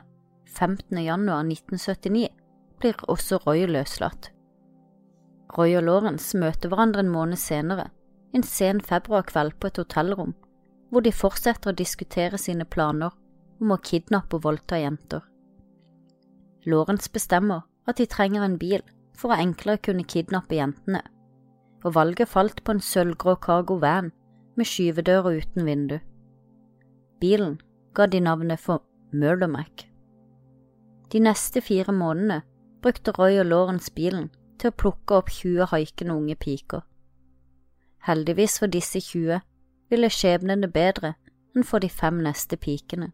15. 0.53 0.97
januar 1.03 1.43
1979, 1.45 2.29
blir 2.77 3.05
også 3.09 3.41
Roy 3.45 3.65
løslatt. 3.69 4.31
Roy 5.57 5.77
og 5.79 5.88
Lawrence 5.88 6.38
møter 6.38 6.69
hverandre 6.69 7.03
en 7.03 7.13
måned 7.13 7.39
senere, 7.41 7.89
en 8.36 8.43
sen 8.43 8.81
februarkveld 8.81 9.55
på 9.60 9.72
et 9.72 9.79
hotellrom 9.81 10.36
hvor 10.89 11.03
de 11.03 11.12
fortsetter 11.12 11.72
å 11.72 11.75
diskutere 11.75 12.39
sine 12.39 12.65
planer 12.65 13.12
om 13.62 13.74
å 13.74 13.79
kidnappe 13.84 14.38
og 14.38 14.46
voldta 14.46 14.79
jenter. 14.79 15.24
Lawrence 16.67 17.12
bestemmer 17.12 17.65
at 17.88 18.00
de 18.00 18.07
trenger 18.07 18.43
en 18.43 18.57
bil 18.60 18.84
for 19.17 19.34
å 19.34 19.39
enklere 19.41 19.81
kunne 19.84 20.07
kidnappe 20.07 20.57
jentene, 20.57 21.01
og 21.84 21.96
valget 21.96 22.29
falt 22.31 22.63
på 22.63 22.75
en 22.75 22.84
sølvgrå 22.84 23.38
cargo 23.43 23.79
van 23.81 24.12
med 24.57 24.67
skyvedører 24.67 25.41
uten 25.41 25.67
vindu. 25.67 25.98
Bilen 27.19 27.57
ga 27.98 28.07
de 28.07 28.22
navnet 28.22 28.62
for 28.62 28.84
Murdermac. 29.12 29.88
De 31.12 31.19
neste 31.24 31.62
fire 31.63 31.93
månedene 31.96 32.41
brukte 32.84 33.13
Roy 33.15 33.39
og 33.41 33.48
Lawrence 33.48 33.91
bilen 33.96 34.29
til 34.60 34.72
å 34.72 34.77
plukke 34.84 35.22
opp 35.22 35.31
20 35.31 35.72
haikende 35.72 36.17
unge 36.17 36.36
piker. 36.36 36.84
Heldigvis 38.05 38.59
for 38.59 38.67
disse 38.67 38.99
20 38.99 39.39
ville 39.89 40.09
skjebnen 40.09 40.61
det 40.63 40.73
bedre 40.73 41.13
enn 41.55 41.65
for 41.65 41.83
de 41.83 41.89
fem 41.89 42.19
neste 42.23 42.57
pikene. 42.57 43.11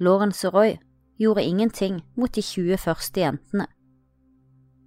Lawrence 0.00 0.46
og 0.48 0.54
Roy 0.54 0.76
gjorde 1.18 1.44
ingenting 1.44 2.02
mot 2.14 2.34
de 2.34 2.42
20 2.42 2.78
første 2.78 3.20
jentene. 3.20 3.66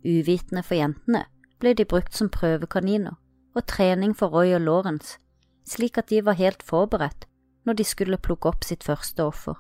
Uvitende 0.05 0.63
for 0.63 0.79
jentene 0.79 1.25
ble 1.59 1.73
de 1.77 1.85
brukt 1.85 2.15
som 2.15 2.31
prøvekaniner 2.31 3.17
og 3.55 3.65
trening 3.67 4.15
for 4.17 4.31
Roy 4.31 4.53
og 4.55 4.61
Lawrence, 4.61 5.19
slik 5.67 5.97
at 5.97 6.09
de 6.09 6.23
var 6.25 6.39
helt 6.39 6.63
forberedt 6.63 7.27
når 7.65 7.77
de 7.77 7.83
skulle 7.85 8.17
plukke 8.17 8.49
opp 8.49 8.63
sitt 8.63 8.83
første 8.83 9.23
offer. 9.23 9.57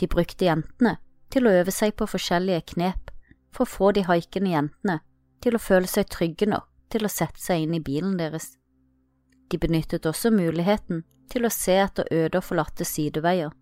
De 0.00 0.08
brukte 0.08 0.48
jentene 0.48 0.96
til 1.30 1.46
å 1.46 1.52
øve 1.60 1.70
seg 1.74 1.94
på 1.96 2.08
forskjellige 2.08 2.72
knep 2.72 3.12
for 3.54 3.64
å 3.64 3.72
få 3.76 3.92
de 3.92 4.06
haikende 4.08 4.50
jentene 4.50 4.98
til 5.44 5.56
å 5.56 5.62
føle 5.62 5.86
seg 5.86 6.08
trygge 6.10 6.48
nok 6.50 6.66
til 6.92 7.06
å 7.06 7.12
sette 7.12 7.40
seg 7.42 7.64
inn 7.64 7.76
i 7.76 7.82
bilen 7.82 8.16
deres. 8.20 8.56
De 9.50 9.58
benyttet 9.58 10.06
også 10.06 10.32
muligheten 10.34 11.04
til 11.30 11.46
å 11.46 11.52
se 11.52 11.76
etter 11.82 12.08
øde 12.10 12.40
og 12.40 12.46
forlatte 12.46 12.86
sideveier 12.86 13.54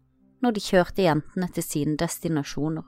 når 0.44 0.56
de 0.56 0.60
kjørte 0.60 1.04
jentene 1.06 1.48
til 1.56 1.64
sine 1.64 1.96
destinasjoner. 2.00 2.84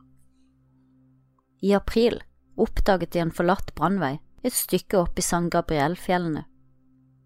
I 1.64 1.72
april 1.76 2.20
oppdaget 2.60 3.14
de 3.14 3.22
en 3.24 3.32
forlatt 3.32 3.72
brannvei 3.76 4.18
et 4.44 4.54
stykke 4.54 4.98
opp 5.00 5.18
i 5.18 5.24
San 5.24 5.48
Gabriel-fjellene. 5.50 6.44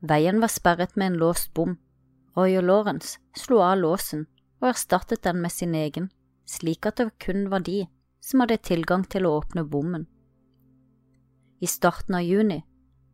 Veien 0.01 0.41
var 0.41 0.53
sperret 0.53 0.95
med 0.97 1.13
en 1.13 1.19
låst 1.21 1.51
bom. 1.55 1.75
Roy 2.39 2.55
og 2.61 2.65
Lawrence 2.65 3.19
slo 3.37 3.59
av 3.67 3.81
låsen 3.83 4.25
og 4.63 4.71
erstattet 4.71 5.25
den 5.27 5.41
med 5.43 5.53
sin 5.53 5.75
egen, 5.75 6.09
slik 6.47 6.87
at 6.87 7.01
det 7.01 7.11
kun 7.21 7.49
var 7.51 7.67
de 7.67 7.85
som 8.23 8.43
hadde 8.45 8.61
tilgang 8.65 9.05
til 9.11 9.27
å 9.27 9.35
åpne 9.41 9.67
bommen. 9.67 10.07
I 11.61 11.69
starten 11.69 12.17
av 12.17 12.25
juni 12.25 12.63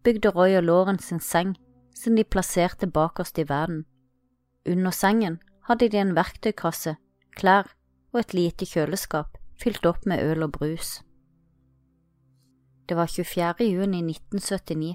bygde 0.07 0.31
Roy 0.31 0.55
og 0.55 0.69
Lawrence 0.69 1.11
en 1.15 1.23
seng 1.23 1.57
som 1.97 2.15
de 2.15 2.25
plasserte 2.25 2.87
bakerst 2.87 3.41
i 3.43 3.49
verden. 3.49 3.83
Under 4.69 4.95
sengen 4.95 5.41
hadde 5.67 5.89
de 5.91 5.99
en 5.99 6.15
verktøykasse, 6.15 6.95
klær 7.35 7.73
og 8.13 8.21
et 8.23 8.35
lite 8.37 8.69
kjøleskap 8.71 9.35
fylt 9.59 9.87
opp 9.89 10.07
med 10.07 10.23
øl 10.23 10.47
og 10.47 10.53
brus. 10.59 11.01
Det 12.87 12.97
var 12.97 13.11
24. 13.11 13.67
juni 13.67 14.03
1979, 14.05 14.95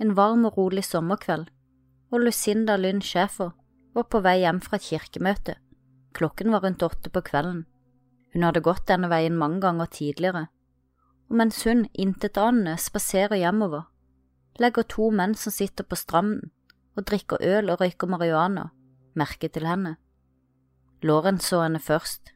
en 0.00 0.14
varm 0.16 0.46
og 0.46 0.56
rolig 0.58 0.84
sommerkveld, 0.86 1.48
og 2.10 2.22
Lucinda 2.22 2.76
Lynn 2.76 3.02
Schæfer 3.02 3.50
var 3.94 4.06
på 4.06 4.20
vei 4.22 4.38
hjem 4.44 4.60
fra 4.62 4.78
et 4.78 4.86
kirkemøte. 4.86 5.56
Klokken 6.14 6.52
var 6.54 6.62
rundt 6.62 6.82
åtte 6.86 7.10
på 7.10 7.22
kvelden. 7.26 7.64
Hun 8.34 8.46
hadde 8.46 8.62
gått 8.62 8.86
denne 8.86 9.10
veien 9.10 9.36
mange 9.38 9.60
ganger 9.64 9.90
tidligere, 9.90 10.46
og 11.30 11.38
mens 11.42 11.64
hun 11.66 11.88
intetanende 11.94 12.76
spaserer 12.78 13.42
hjemover, 13.42 13.88
legger 14.58 14.86
to 14.88 15.10
menn 15.10 15.34
som 15.34 15.52
sitter 15.52 15.86
på 15.86 15.96
stranden 15.96 16.50
og 16.96 17.06
drikker 17.06 17.40
øl 17.40 17.70
og 17.70 17.80
røyker 17.80 18.10
marihuana, 18.10 18.70
merke 19.14 19.48
til 19.48 19.66
henne. 19.66 19.96
Lauren 21.02 21.38
så 21.40 21.62
henne 21.62 21.80
først. 21.80 22.32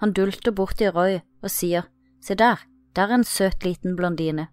Han 0.00 0.12
dulter 0.12 0.52
bort 0.52 0.78
til 0.78 0.90
Roy 0.90 1.20
og 1.42 1.50
sier, 1.50 1.86
se 2.20 2.34
der, 2.34 2.64
der 2.96 3.08
er 3.08 3.14
en 3.14 3.24
søt 3.24 3.64
liten 3.64 3.96
blondine. 3.96 4.48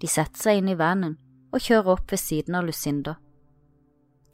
De 0.00 0.08
setter 0.08 0.40
seg 0.40 0.62
inn 0.62 0.72
i 0.72 0.78
vanen 0.78 1.18
og 1.52 1.60
kjører 1.60 1.96
opp 1.96 2.10
ved 2.12 2.20
siden 2.20 2.56
av 2.56 2.66
Lucinda. 2.68 3.16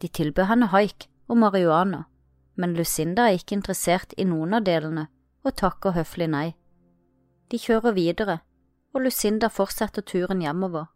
De 0.02 0.08
tilbød 0.08 0.48
henne 0.50 0.70
haik 0.72 1.08
og 1.28 1.38
marihuana, 1.38 2.04
men 2.54 2.74
Lucinda 2.76 3.28
er 3.28 3.38
ikke 3.38 3.56
interessert 3.58 4.14
i 4.18 4.26
noen 4.28 4.54
av 4.58 4.66
delene 4.66 5.08
og 5.42 5.56
takker 5.58 5.94
høflig 5.96 6.28
nei. 6.30 6.48
De 7.50 7.58
kjører 7.58 7.94
videre, 7.96 8.40
og 8.94 9.06
Lucinda 9.06 9.48
fortsetter 9.48 10.04
turen 10.06 10.42
hjemover. 10.42 10.88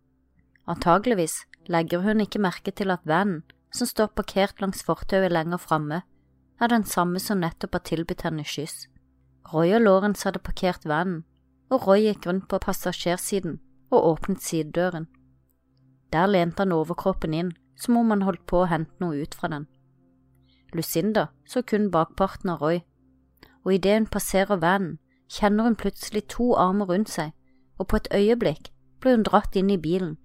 Antageligvis 0.67 1.45
legger 1.71 2.03
hun 2.03 2.21
ikke 2.21 2.43
merke 2.43 2.73
til 2.75 2.91
at 2.91 3.05
vennen, 3.07 3.43
som 3.73 3.87
står 3.87 4.15
parkert 4.19 4.61
langs 4.61 4.83
fortauet 4.83 5.33
lenger 5.33 5.61
framme, 5.63 6.03
er 6.61 6.73
den 6.73 6.85
samme 6.85 7.21
som 7.21 7.43
nettopp 7.43 7.77
har 7.77 7.85
tilbudt 7.87 8.25
henne 8.27 8.45
kyss. 8.45 8.87
Roy 9.53 9.75
og 9.77 9.85
Lawrence 9.85 10.27
hadde 10.27 10.43
parkert 10.43 10.87
vennen, 10.89 11.23
og 11.71 11.87
Roy 11.87 12.07
gikk 12.07 12.27
rundt 12.27 12.49
på 12.49 12.59
passasjersiden 12.63 13.61
og 13.91 14.07
åpnet 14.11 14.43
sidedøren. 14.43 15.07
Der 16.13 16.27
lente 16.27 16.63
han 16.63 16.73
overkroppen 16.73 17.35
inn, 17.35 17.53
som 17.77 17.97
om 17.97 18.11
han 18.11 18.25
holdt 18.27 18.47
på 18.47 18.63
å 18.63 18.71
hente 18.71 18.95
noe 19.03 19.23
ut 19.23 19.35
fra 19.35 19.51
den. 19.53 19.67
Lucinda 20.75 21.29
så 21.47 21.63
kun 21.63 21.91
bakparten 21.91 22.51
av 22.51 22.63
Roy, 22.63 22.81
og 23.65 23.75
idet 23.75 23.99
hun 24.01 24.07
passerer 24.11 24.63
vanen, 24.63 24.99
kjenner 25.31 25.67
hun 25.67 25.79
plutselig 25.79 26.27
to 26.31 26.55
armer 26.55 26.87
rundt 26.91 27.11
seg, 27.11 27.33
og 27.79 27.91
på 27.91 27.99
et 28.01 28.11
øyeblikk 28.15 28.71
blir 29.01 29.19
hun 29.19 29.27
dratt 29.27 29.57
inn 29.59 29.71
i 29.71 29.79
bilen, 29.79 30.17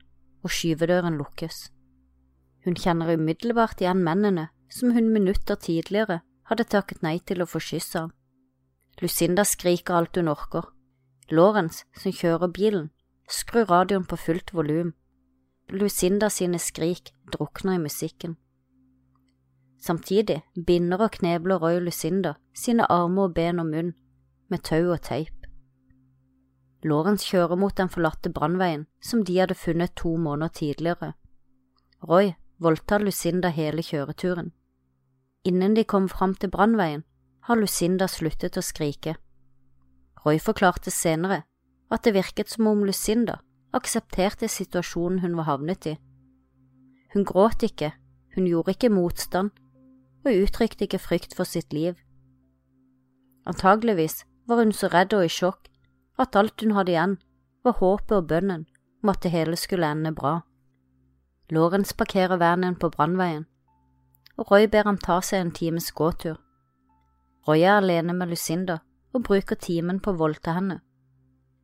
og 0.43 0.51
skyvedøren 0.51 1.17
lukkes. 1.19 1.69
Hun 2.65 2.77
kjenner 2.77 3.13
umiddelbart 3.15 3.81
igjen 3.81 4.03
mennene 4.05 4.49
som 4.71 4.93
hun 4.95 5.09
minutter 5.13 5.55
tidligere 5.55 6.21
hadde 6.49 6.67
takket 6.69 7.01
nei 7.05 7.17
til 7.19 7.41
å 7.41 7.49
få 7.49 7.61
kyss 7.63 7.95
av. 7.99 8.11
Lucinda 9.01 9.43
skriker 9.47 9.97
alt 9.97 10.17
hun 10.19 10.29
orker, 10.31 10.67
Lawrence, 11.31 11.85
som 11.95 12.11
kjører 12.11 12.51
bilen, 12.51 12.89
skrur 13.29 13.69
radioen 13.71 14.05
på 14.05 14.19
fullt 14.19 14.53
volum. 14.53 14.93
Lucinda 15.71 16.29
sine 16.29 16.59
skrik 16.59 17.13
drukner 17.31 17.79
i 17.79 17.83
musikken. 17.85 18.35
Samtidig 19.81 20.41
binder 20.67 21.07
og 21.07 21.15
knebler 21.15 21.61
Roy 21.63 21.79
Lucinda 21.79 22.35
sine 22.53 22.85
armer 22.91 23.29
og 23.29 23.33
ben 23.33 23.63
og 23.63 23.71
munn 23.71 23.93
med 24.51 24.65
tau 24.67 24.91
og 24.91 25.01
teip. 25.07 25.40
Lawrence 26.83 27.27
kjører 27.29 27.59
mot 27.61 27.75
den 27.77 27.89
forlatte 27.93 28.31
brannveien 28.33 28.87
som 29.01 29.21
de 29.25 29.37
hadde 29.37 29.57
funnet 29.57 29.93
to 29.95 30.15
måneder 30.17 30.53
tidligere. 30.57 31.13
Roy 32.01 32.33
voldtar 32.57 33.03
Lucinda 33.05 33.51
hele 33.53 33.83
kjøreturen. 33.85 34.51
Innen 35.45 35.75
de 35.77 35.83
kom 35.83 36.09
fram 36.09 36.33
til 36.35 36.49
brannveien, 36.53 37.03
har 37.45 37.57
Lucinda 37.57 38.07
sluttet 38.07 38.57
å 38.57 38.65
skrike. 38.65 39.15
Roy 40.25 40.37
forklarte 40.41 40.93
senere 40.93 41.43
at 41.89 42.05
det 42.05 42.13
virket 42.13 42.49
som 42.49 42.67
om 42.69 42.83
Lucinda 42.85 43.39
aksepterte 43.73 44.49
situasjonen 44.49 45.21
hun 45.23 45.37
var 45.39 45.49
havnet 45.49 45.87
i. 45.89 45.95
Hun 47.13 47.25
gråt 47.25 47.63
ikke, 47.65 47.91
hun 48.35 48.47
gjorde 48.47 48.75
ikke 48.75 48.93
motstand 48.93 49.51
og 50.25 50.37
uttrykte 50.43 50.85
ikke 50.85 51.01
frykt 51.01 51.33
for 51.37 51.49
sitt 51.49 51.73
liv. 51.73 51.97
Antageligvis 53.49 54.21
var 54.47 54.61
hun 54.61 54.73
så 54.75 54.89
redd 54.93 55.15
og 55.17 55.25
i 55.25 55.31
sjokk 55.31 55.70
at 56.21 56.37
alt 56.39 56.61
hun 56.61 56.75
hadde 56.77 56.93
igjen, 56.93 57.17
var 57.63 57.77
håpet 57.79 58.15
og 58.17 58.27
bønnen 58.29 58.65
om 59.03 59.11
at 59.13 59.21
det 59.23 59.31
hele 59.33 59.57
skulle 59.57 59.89
ende 59.89 60.13
bra. 60.15 60.41
Lorentz 61.51 61.93
parkerer 61.97 62.39
vanen 62.39 62.77
på 62.79 62.89
brannveien, 62.93 63.45
og 64.37 64.51
Roy 64.51 64.67
ber 64.71 64.87
ham 64.87 64.97
ta 64.97 65.19
seg 65.25 65.41
en 65.43 65.51
times 65.51 65.91
gåtur. 65.91 66.37
Roy 67.47 67.65
er 67.65 67.81
alene 67.81 68.15
med 68.15 68.31
Lucinda 68.31 68.79
og 69.11 69.25
bruker 69.27 69.59
timen 69.59 69.99
på 69.99 70.13
å 70.13 70.19
voldta 70.21 70.55
henne. 70.55 70.79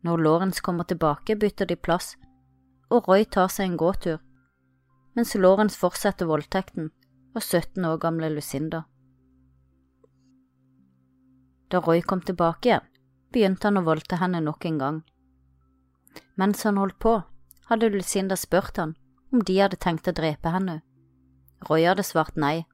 Når 0.04 0.24
Lorentz 0.26 0.60
kommer 0.62 0.84
tilbake, 0.84 1.38
bytter 1.40 1.70
de 1.70 1.78
plass, 1.78 2.16
og 2.90 3.08
Roy 3.08 3.26
tar 3.26 3.48
seg 3.54 3.70
en 3.70 3.80
gåtur, 3.80 4.20
mens 5.16 5.34
Lorentz 5.36 5.78
fortsetter 5.80 6.30
voldtekten 6.30 6.92
av 7.36 7.42
17 7.42 7.86
år 7.86 7.98
gamle 8.02 8.30
Lucinda. 8.34 8.84
Da 11.72 11.82
Roy 11.84 12.02
kom 12.02 12.22
tilbake 12.22 12.70
igjen, 12.70 12.86
begynte 13.38 13.70
han 13.70 13.78
å 13.78 13.86
voldte 13.86 14.18
henne 14.18 14.42
nok 14.42 14.66
en 14.66 14.82
gang. 14.82 15.02
Mens 16.42 16.64
han 16.66 16.80
holdt 16.82 16.98
på, 17.00 17.20
hadde 17.70 17.92
Lucinda 17.94 18.38
spurt 18.40 18.78
han 18.82 18.96
om 19.32 19.44
de 19.46 19.60
hadde 19.60 19.78
tenkt 19.84 20.08
å 20.10 20.16
drepe 20.16 20.50
henne. 20.54 20.82
Roy 21.70 21.86
hadde 21.86 22.06
svart 22.06 22.38
nei, 22.40 22.66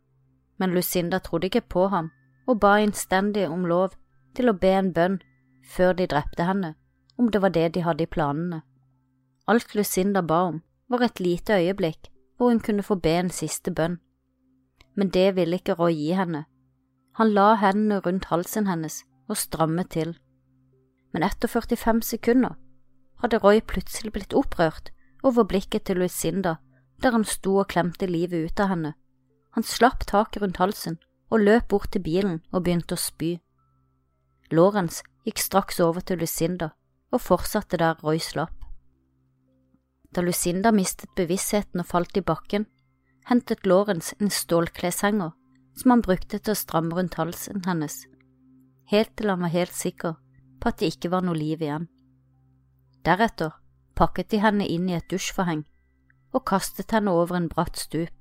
men 0.60 0.76
Lucinda 0.76 1.20
trodde 1.20 1.50
ikke 1.50 1.66
på 1.76 1.88
ham 1.92 2.12
og 2.48 2.60
ba 2.64 2.78
innstendig 2.84 3.48
om 3.50 3.66
lov 3.68 3.96
til 4.38 4.50
å 4.50 4.58
be 4.58 4.72
en 4.78 4.92
bønn 4.96 5.20
før 5.76 5.96
de 5.98 6.08
drepte 6.12 6.46
henne, 6.48 6.74
om 7.18 7.30
det 7.32 7.42
var 7.42 7.54
det 7.56 7.70
de 7.76 7.84
hadde 7.86 8.06
i 8.06 8.12
planene. 8.16 8.62
Alt 9.48 9.76
Lucinda 9.76 10.22
ba 10.22 10.44
om, 10.52 10.62
var 10.88 11.04
et 11.04 11.20
lite 11.20 11.58
øyeblikk 11.60 12.12
hvor 12.38 12.52
hun 12.52 12.60
kunne 12.60 12.84
få 12.84 12.96
be 12.96 13.16
en 13.20 13.32
siste 13.32 13.72
bønn. 13.72 14.00
Men 14.96 15.10
det 15.10 15.36
ville 15.36 15.58
ikke 15.58 15.76
Roy 15.80 15.96
gi 15.96 16.12
henne. 16.14 16.46
Han 17.18 17.34
la 17.34 17.54
hendene 17.62 18.02
rundt 18.04 18.30
halsen 18.32 18.68
hennes 18.68 19.04
og 19.30 19.38
strammet 19.38 19.90
til. 19.96 20.16
Men 21.14 21.24
etter 21.24 21.48
45 21.48 22.02
sekunder 22.02 22.58
hadde 23.22 23.40
Roy 23.40 23.62
plutselig 23.62 24.12
blitt 24.16 24.34
opprørt 24.36 24.92
over 25.24 25.46
blikket 25.48 25.86
til 25.88 26.02
Lucinda 26.02 26.58
der 27.04 27.12
han 27.12 27.26
sto 27.28 27.58
og 27.60 27.70
klemte 27.74 28.08
livet 28.08 28.48
ut 28.48 28.62
av 28.64 28.72
henne. 28.72 28.94
Han 29.54 29.66
slapp 29.68 30.06
taket 30.10 30.42
rundt 30.42 30.62
halsen 30.62 30.98
og 31.34 31.44
løp 31.44 31.68
bort 31.74 31.92
til 31.92 32.04
bilen 32.06 32.40
og 32.52 32.64
begynte 32.64 32.96
å 32.96 33.02
spy. 33.02 33.36
Lawrence 34.54 35.04
gikk 35.28 35.42
straks 35.42 35.80
over 35.84 36.06
til 36.06 36.22
Lucinda 36.24 36.72
og 37.14 37.22
fortsatte 37.22 37.80
der 37.82 38.00
Roy 38.04 38.22
slapp. 38.24 38.56
Da 40.14 40.22
Lucinda 40.22 40.72
mistet 40.72 41.12
bevisstheten 41.18 41.82
og 41.82 41.90
falt 41.90 42.18
i 42.18 42.22
bakken, 42.22 42.68
hentet 43.28 43.66
Lawrence 43.66 44.16
en 44.22 44.32
stålkleshenger 44.32 45.34
som 45.80 45.94
han 45.94 46.04
brukte 46.06 46.38
til 46.38 46.54
å 46.54 46.60
stramme 46.60 46.96
rundt 46.96 47.18
halsen 47.18 47.64
hennes, 47.66 48.04
helt 48.94 49.16
til 49.18 49.32
han 49.34 49.42
var 49.42 49.54
helt 49.54 49.74
sikker 49.74 50.20
på 50.64 50.72
at 50.72 50.80
det 50.80 50.94
ikke 50.94 51.12
var 51.12 51.26
noe 51.28 51.36
liv 51.36 51.62
igjen. 51.62 51.90
Deretter 53.04 53.52
pakket 54.00 54.32
de 54.32 54.40
henne 54.40 54.66
inn 54.66 54.88
i 54.90 54.96
et 54.96 55.10
dusjforheng 55.12 55.66
og 56.34 56.46
kastet 56.50 56.96
henne 56.96 57.12
over 57.12 57.36
en 57.38 57.50
bratt 57.52 57.78
stup. 57.78 58.16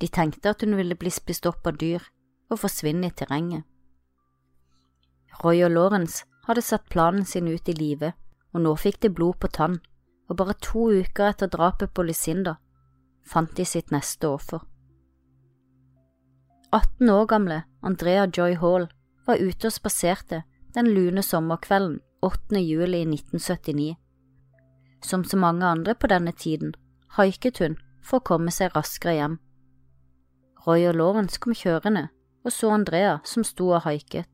De 0.00 0.08
tenkte 0.08 0.50
at 0.50 0.64
hun 0.64 0.74
ville 0.80 0.96
bli 0.98 1.12
spist 1.12 1.46
opp 1.46 1.68
av 1.68 1.76
dyr 1.80 2.02
og 2.50 2.62
forsvinne 2.64 3.10
i 3.10 3.14
terrenget. 3.14 3.64
Roy 5.44 5.60
og 5.66 5.74
Lawrence 5.76 6.24
hadde 6.48 6.64
satt 6.64 6.88
planen 6.88 7.26
sin 7.28 7.48
ut 7.48 7.68
i 7.68 7.74
live, 7.76 8.14
og 8.56 8.62
nå 8.64 8.72
fikk 8.80 9.02
de 9.02 9.12
blod 9.12 9.36
på 9.42 9.50
tann, 9.52 9.80
og 10.30 10.38
bare 10.40 10.56
to 10.64 10.88
uker 10.88 11.28
etter 11.28 11.50
drapet 11.52 11.92
på 11.92 12.06
Lucinda 12.06 12.56
fant 13.26 13.52
de 13.58 13.66
sitt 13.66 13.92
neste 13.94 14.28
offer. 14.28 14.62
18 16.72 17.10
år 17.10 17.26
gamle 17.30 17.62
Andrea 17.82 18.26
Joy 18.26 18.56
Hall 18.60 18.86
var 19.26 19.42
ute 19.42 19.68
og 19.68 19.74
spaserte 19.74 20.42
den 20.76 20.94
lune 20.94 21.22
sommerkvelden 21.22 22.00
8. 22.20 22.58
juli 22.60 23.00
1979. 23.02 23.96
Som 25.02 25.24
så 25.24 25.36
mange 25.36 25.64
andre 25.66 25.94
på 25.94 26.06
denne 26.06 26.34
tiden 26.36 26.74
haiket 27.16 27.62
hun 27.64 27.78
for 28.04 28.20
å 28.20 28.26
komme 28.28 28.52
seg 28.52 28.76
raskere 28.76 29.14
hjem. 29.16 29.38
Roy 30.66 30.84
og 30.90 30.98
Lawrence 31.00 31.40
kom 31.40 31.56
kjørende 31.56 32.10
og 32.44 32.52
så 32.52 32.74
Andrea 32.76 33.16
som 33.24 33.44
sto 33.44 33.70
og 33.70 33.86
haiket. 33.86 34.28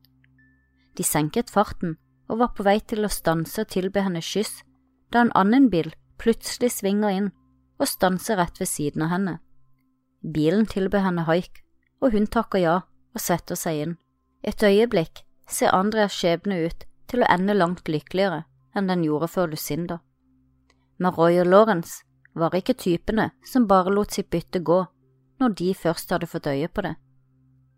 De 0.99 1.07
senket 1.07 1.53
farten 1.53 1.95
og 2.27 2.43
var 2.43 2.51
på 2.57 2.67
vei 2.67 2.81
til 2.83 3.07
å 3.07 3.13
stanse 3.21 3.63
og 3.63 3.71
tilbe 3.71 4.03
henne 4.03 4.19
kyss, 4.19 4.65
da 5.15 5.23
en 5.23 5.35
annen 5.39 5.71
bil 5.71 5.93
plutselig 6.19 6.75
svinger 6.75 7.21
inn 7.21 7.35
og 7.79 7.87
stanser 7.87 8.41
rett 8.43 8.59
ved 8.59 8.67
siden 8.67 9.07
av 9.07 9.15
henne. 9.15 9.39
Bilen 10.19 10.67
tilbød 10.67 11.07
henne 11.07 11.23
haik, 11.23 11.63
og 12.03 12.11
hun 12.11 12.27
takker 12.27 12.67
ja 12.67 12.79
og 12.83 13.29
setter 13.31 13.55
seg 13.55 13.85
inn. 13.85 14.01
Et 14.43 14.59
øyeblikk 14.59 15.23
ser 15.47 15.75
Andreas 15.75 16.15
skjebne 16.15 16.59
ut 16.65 16.85
til 17.11 17.23
å 17.23 17.29
ende 17.29 17.55
langt 17.57 17.89
lykkeligere 17.89 18.43
enn 18.73 18.89
den 18.89 19.03
gjorde 19.05 19.29
for 19.29 19.51
Lucinda. 19.51 19.99
Men 20.97 21.13
Roy 21.13 21.39
og 21.41 21.49
Lawrence 21.49 22.03
var 22.33 22.55
ikke 22.57 22.77
typene 22.79 23.29
som 23.45 23.67
bare 23.69 23.93
lot 23.93 24.13
sitt 24.15 24.31
bytte 24.33 24.63
gå 24.65 24.79
når 25.41 25.55
de 25.59 25.73
først 25.77 26.13
hadde 26.13 26.29
fått 26.29 26.49
øye 26.49 26.69
på 26.69 26.85
det. 26.85 26.95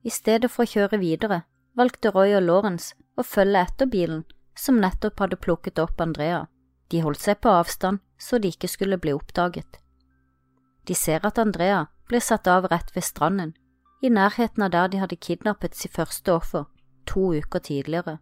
I 0.06 0.14
stedet 0.14 0.52
for 0.52 0.64
å 0.64 0.72
kjøre 0.72 1.02
videre 1.02 1.42
valgte 1.76 2.12
Roy 2.14 2.36
og 2.38 2.46
Lawrence 2.46 2.94
å 3.18 3.26
følge 3.26 3.64
etter 3.66 3.90
bilen 3.92 4.24
som 4.56 4.80
nettopp 4.80 5.20
hadde 5.20 5.42
plukket 5.42 5.82
opp 5.84 6.00
Andrea. 6.02 6.46
De 6.92 7.02
holdt 7.02 7.24
seg 7.24 7.42
på 7.42 7.52
avstand 7.52 8.00
så 8.22 8.40
de 8.40 8.54
ikke 8.54 8.70
skulle 8.72 9.02
bli 9.02 9.16
oppdaget. 9.16 9.82
De 10.86 10.96
ser 10.96 11.26
at 11.26 11.40
Andrea 11.42 11.88
blir 12.08 12.22
satt 12.22 12.48
av 12.48 12.70
rett 12.70 12.94
ved 12.96 13.04
stranden, 13.04 13.56
i 14.02 14.12
nærheten 14.14 14.64
av 14.64 14.72
der 14.72 14.92
de 14.94 15.02
hadde 15.02 15.18
kidnappet 15.18 15.76
sitt 15.76 15.96
første 15.96 16.32
offer 16.32 16.68
to 17.08 17.34
uker 17.34 17.60
tidligere. 17.60 18.18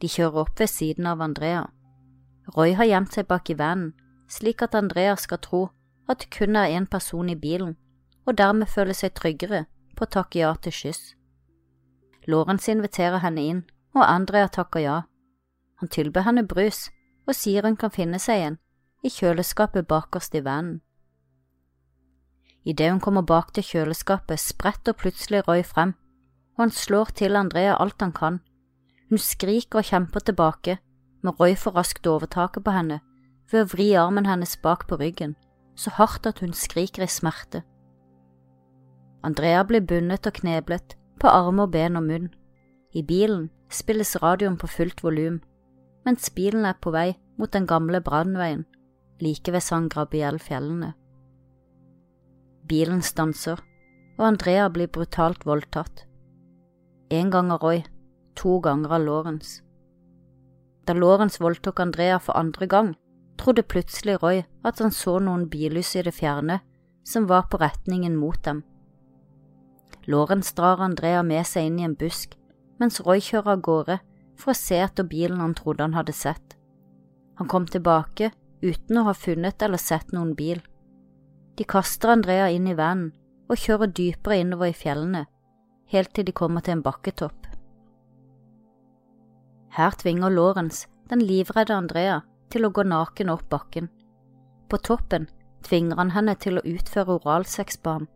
De 0.00 0.08
kjører 0.08 0.44
opp 0.44 0.60
ved 0.60 0.68
siden 0.68 1.06
av 1.06 1.22
Andrea. 1.24 1.66
Roy 2.56 2.74
har 2.76 2.84
gjemt 2.84 3.14
seg 3.14 3.28
bak 3.30 3.50
i 3.50 3.56
vanen, 3.58 3.92
slik 4.28 4.62
at 4.62 4.74
Andrea 4.74 5.16
skal 5.16 5.40
tro 5.40 5.62
at 6.08 6.20
det 6.20 6.30
kun 6.34 6.56
er 6.56 6.74
én 6.76 6.86
person 6.90 7.30
i 7.30 7.38
bilen, 7.38 7.76
og 8.26 8.36
dermed 8.38 8.68
føle 8.68 8.94
seg 8.94 9.14
tryggere 9.14 9.64
på 9.96 10.04
å 10.04 10.12
takke 10.16 10.42
ja 10.42 10.52
til 10.60 10.74
kyss. 10.74 11.14
Lorentz 12.26 12.68
inviterer 12.68 13.22
henne 13.24 13.40
inn, 13.40 13.62
og 13.94 14.04
Andrea 14.04 14.48
takker 14.48 14.80
ja. 14.80 14.98
Han 15.80 15.88
tilbyr 15.88 16.26
henne 16.28 16.46
brus 16.48 16.88
og 17.26 17.36
sier 17.36 17.64
hun 17.64 17.76
kan 17.76 17.92
finne 17.92 18.20
seg 18.20 18.48
en 18.48 18.58
i 19.04 19.10
kjøleskapet 19.12 19.86
bakerst 19.88 20.34
i 20.34 20.42
vanen. 20.44 20.80
Idet 22.64 22.90
hun 22.90 23.00
kommer 23.00 23.22
bak 23.22 23.52
til 23.52 23.64
kjøleskapet, 23.64 24.40
spretter 24.40 24.96
plutselig 24.96 25.42
Roy 25.48 25.60
frem, 25.62 25.92
og 26.54 26.66
han 26.66 26.74
slår 26.74 27.14
til 27.18 27.36
Andrea 27.36 27.76
alt 27.80 28.00
han 28.00 28.12
kan. 28.12 28.40
Hun 29.10 29.18
skriker 29.18 29.80
og 29.80 29.88
kjemper 29.90 30.20
tilbake, 30.20 30.78
men 31.22 31.36
Roy 31.40 31.54
får 31.54 31.76
raskt 31.78 32.06
overtaket 32.06 32.64
på 32.64 32.74
henne 32.74 33.00
ved 33.52 33.64
å 33.64 33.70
vri 33.74 33.88
armen 33.98 34.26
hennes 34.26 34.56
bak 34.62 34.86
på 34.88 34.96
ryggen, 34.98 35.34
så 35.76 35.92
hardt 35.98 36.26
at 36.26 36.40
hun 36.40 36.54
skriker 36.56 37.04
i 37.04 37.10
smerte. 37.10 37.62
Andrea 39.24 39.62
blir 39.64 39.84
bundet 39.84 40.26
og 40.26 40.38
kneblet 40.40 40.96
på 41.20 41.28
armer, 41.28 41.66
ben 41.66 41.96
og 41.96 42.06
munn. 42.08 42.30
I 42.94 43.02
bilen 43.02 43.50
spilles 43.70 44.16
radioen 44.22 44.56
på 44.60 44.70
fullt 44.70 45.02
volum, 45.04 45.40
mens 46.04 46.30
bilen 46.30 46.64
er 46.68 46.78
på 46.80 46.92
vei 46.94 47.14
mot 47.40 47.52
den 47.52 47.66
gamle 47.66 48.00
brannveien 48.04 48.64
like 49.22 49.52
ved 49.52 49.62
San 49.62 49.88
Grabiel-fjellene. 49.88 50.92
Bilen 52.68 53.02
stanser, 53.02 53.60
og 54.18 54.26
Andrea 54.26 54.68
blir 54.68 54.90
brutalt 54.90 55.46
voldtatt. 55.46 56.04
En 57.14 57.30
gang 57.30 57.52
av 57.54 57.62
Roy, 57.62 57.84
to 58.34 58.58
ganger 58.60 58.96
av 58.96 59.02
Lawrence. 59.04 59.62
Da 60.84 60.96
Lawrence 60.98 61.38
voldtok 61.38 61.80
Andrea 61.80 62.18
for 62.18 62.34
andre 62.34 62.66
gang, 62.66 62.94
trodde 63.38 63.62
plutselig 63.62 64.16
Roy 64.22 64.40
at 64.66 64.80
han 64.82 64.90
så 64.90 65.20
noen 65.22 65.44
billys 65.52 65.92
i 65.94 66.02
det 66.02 66.14
fjerne 66.16 66.58
som 67.06 67.28
var 67.30 67.46
på 67.52 67.60
retningen 67.62 68.16
mot 68.18 68.40
dem. 68.42 68.64
Lawrence 70.10 70.56
drar 70.56 70.82
Andrea 70.82 71.22
med 71.22 71.46
seg 71.46 71.68
inn 71.68 71.78
i 71.78 71.86
en 71.86 71.94
busk, 72.00 72.34
mens 72.82 72.98
Roy 73.06 73.22
kjører 73.22 73.54
av 73.54 73.62
gårde 73.68 73.98
for 74.40 74.50
å 74.50 74.58
se 74.58 74.80
etter 74.82 75.06
bilen 75.06 75.38
han 75.40 75.54
trodde 75.54 75.86
han 75.86 75.94
hadde 75.94 76.16
sett. 76.16 76.56
Han 77.38 77.48
kom 77.48 77.68
tilbake 77.70 78.32
uten 78.64 78.98
å 78.98 79.06
ha 79.06 79.14
funnet 79.14 79.62
eller 79.62 79.78
sett 79.78 80.10
noen 80.12 80.34
bil. 80.34 80.58
De 81.54 81.64
kaster 81.64 82.10
Andrea 82.10 82.50
inn 82.50 82.66
i 82.66 82.74
vanen 82.74 83.12
og 83.46 83.60
kjører 83.60 83.92
dypere 83.94 84.40
innover 84.42 84.72
i 84.72 84.76
fjellene, 84.76 85.26
helt 85.92 86.14
til 86.14 86.26
de 86.26 86.32
kommer 86.32 86.64
til 86.64 86.78
en 86.78 86.84
bakketopp. 86.84 87.46
Her 89.74 89.90
tvinger 89.98 90.30
Lawrence 90.30 90.86
den 91.10 91.22
livredde 91.22 91.74
Andrea 91.74 92.20
til 92.50 92.64
å 92.64 92.70
gå 92.70 92.84
naken 92.86 93.32
opp 93.32 93.48
bakken. 93.50 93.88
På 94.70 94.78
toppen 94.78 95.26
tvinger 95.66 95.98
han 96.00 96.12
henne 96.14 96.36
til 96.40 96.58
å 96.58 96.64
utføre 96.64 97.18
oralsex 97.18 97.80
på 97.82 97.98
ham. 97.98 98.06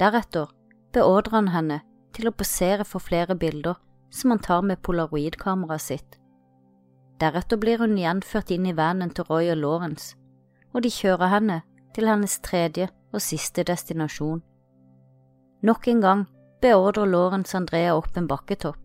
Deretter 0.00 0.50
beordrer 0.92 1.38
han 1.38 1.52
henne 1.54 1.80
til 2.14 2.28
å 2.28 2.34
posere 2.34 2.84
for 2.88 3.02
flere 3.02 3.36
bilder 3.38 3.78
som 4.14 4.34
han 4.34 4.42
tar 4.42 4.62
med 4.62 4.82
polaroidkameraet 4.82 5.82
sitt. 5.82 6.18
Deretter 7.22 7.58
blir 7.62 7.78
hun 7.78 7.96
gjenført 7.98 8.50
inn 8.50 8.66
i 8.66 8.74
vanen 8.74 9.12
til 9.14 9.26
Roy 9.30 9.52
og 9.54 9.60
Lawrence, 9.62 10.16
og 10.74 10.82
de 10.82 10.90
kjører 10.90 11.30
henne 11.30 11.60
til 11.94 12.10
hennes 12.10 12.40
tredje 12.42 12.88
og 13.14 13.22
siste 13.22 13.62
destinasjon. 13.66 14.42
Nok 15.62 15.88
en 15.88 16.02
gang 16.02 16.24
beordrer 16.64 17.06
Lawrence 17.06 17.56
Andrea 17.56 17.92
opp 17.92 18.16
en 18.16 18.26
bakketopp. 18.26 18.80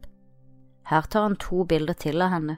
Her 0.89 1.05
tar 1.07 1.23
han 1.23 1.37
to 1.39 1.63
bilder 1.63 1.95
til 1.95 2.19
av 2.19 2.33
henne. 2.33 2.57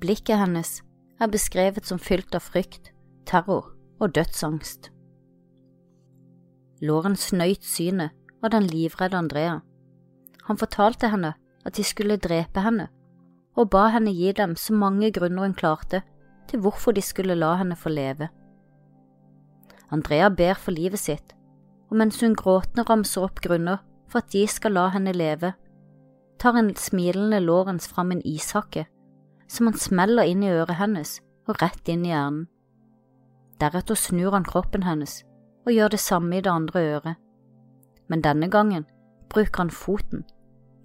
Blikket 0.00 0.40
hennes 0.40 0.78
er 1.20 1.28
beskrevet 1.28 1.84
som 1.84 2.00
fylt 2.00 2.32
av 2.34 2.46
frykt, 2.46 2.94
terror 3.28 3.68
og 4.00 4.14
dødsangst. 4.16 4.88
Lawrence 6.80 7.36
nøyt 7.36 7.60
synet 7.66 8.16
av 8.42 8.54
den 8.56 8.64
livredde 8.72 9.20
Andrea. 9.20 9.60
Han 10.48 10.58
fortalte 10.58 11.12
henne 11.12 11.34
at 11.66 11.76
de 11.76 11.84
skulle 11.84 12.16
drepe 12.16 12.64
henne 12.64 12.88
og 13.52 13.68
ba 13.68 13.90
henne 13.92 14.16
gi 14.16 14.32
dem 14.32 14.56
så 14.56 14.72
mange 14.72 15.12
grunner 15.12 15.44
hun 15.44 15.54
klarte 15.54 16.00
til 16.48 16.64
hvorfor 16.64 16.96
de 16.96 17.04
skulle 17.04 17.36
la 17.36 17.52
henne 17.60 17.76
få 17.76 17.92
leve. 17.92 18.32
Andrea 19.92 20.32
ber 20.32 20.56
for 20.56 20.72
livet 20.72 20.98
sitt, 20.98 21.34
og 21.92 22.00
mens 22.00 22.20
hun 22.24 22.32
gråtende 22.34 22.88
ramser 22.88 23.28
opp 23.28 23.44
grunner 23.44 23.84
for 24.12 24.20
at 24.20 24.32
de 24.34 24.44
skal 24.46 24.76
la 24.76 24.90
henne 24.92 25.14
leve, 25.16 25.54
tar 26.38 26.58
en 26.58 26.74
smilende 26.76 27.40
Lawrence 27.40 27.88
fram 27.88 28.12
en 28.12 28.20
ishakke 28.28 28.84
som 29.48 29.68
han 29.68 29.78
smeller 29.78 30.28
inn 30.28 30.44
i 30.44 30.50
øret 30.52 30.76
hennes 30.76 31.18
og 31.48 31.62
rett 31.62 31.88
inn 31.88 32.04
i 32.04 32.12
hjernen. 32.12 32.46
Deretter 33.60 33.96
snur 33.96 34.34
han 34.36 34.44
kroppen 34.44 34.84
hennes 34.84 35.22
og 35.64 35.72
gjør 35.72 35.94
det 35.94 36.00
samme 36.02 36.36
i 36.36 36.44
det 36.44 36.52
andre 36.52 36.84
øret, 36.96 37.18
men 38.08 38.24
denne 38.24 38.50
gangen 38.52 38.84
bruker 39.32 39.64
han 39.64 39.72
foten 39.72 40.24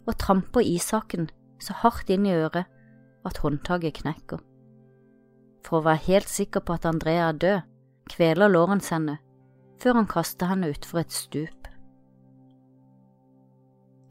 og 0.08 0.18
tramper 0.22 0.64
ishakken 0.64 1.28
så 1.60 1.76
hardt 1.82 2.10
inn 2.14 2.28
i 2.28 2.36
øret 2.36 2.70
at 3.28 3.42
håndtaket 3.44 4.00
knekker. 4.04 4.40
For 5.66 5.80
å 5.80 5.88
være 5.90 6.06
helt 6.08 6.32
sikker 6.32 6.64
på 6.64 6.78
at 6.78 6.86
Andrea 6.88 7.28
er 7.28 7.40
død, 7.42 7.66
kveler 8.14 8.54
Lawrence 8.54 8.94
henne 8.94 9.18
før 9.82 10.00
han 10.00 10.08
kaster 10.10 10.48
henne 10.50 10.72
utfor 10.72 11.04
et 11.04 11.14
stup. 11.14 11.67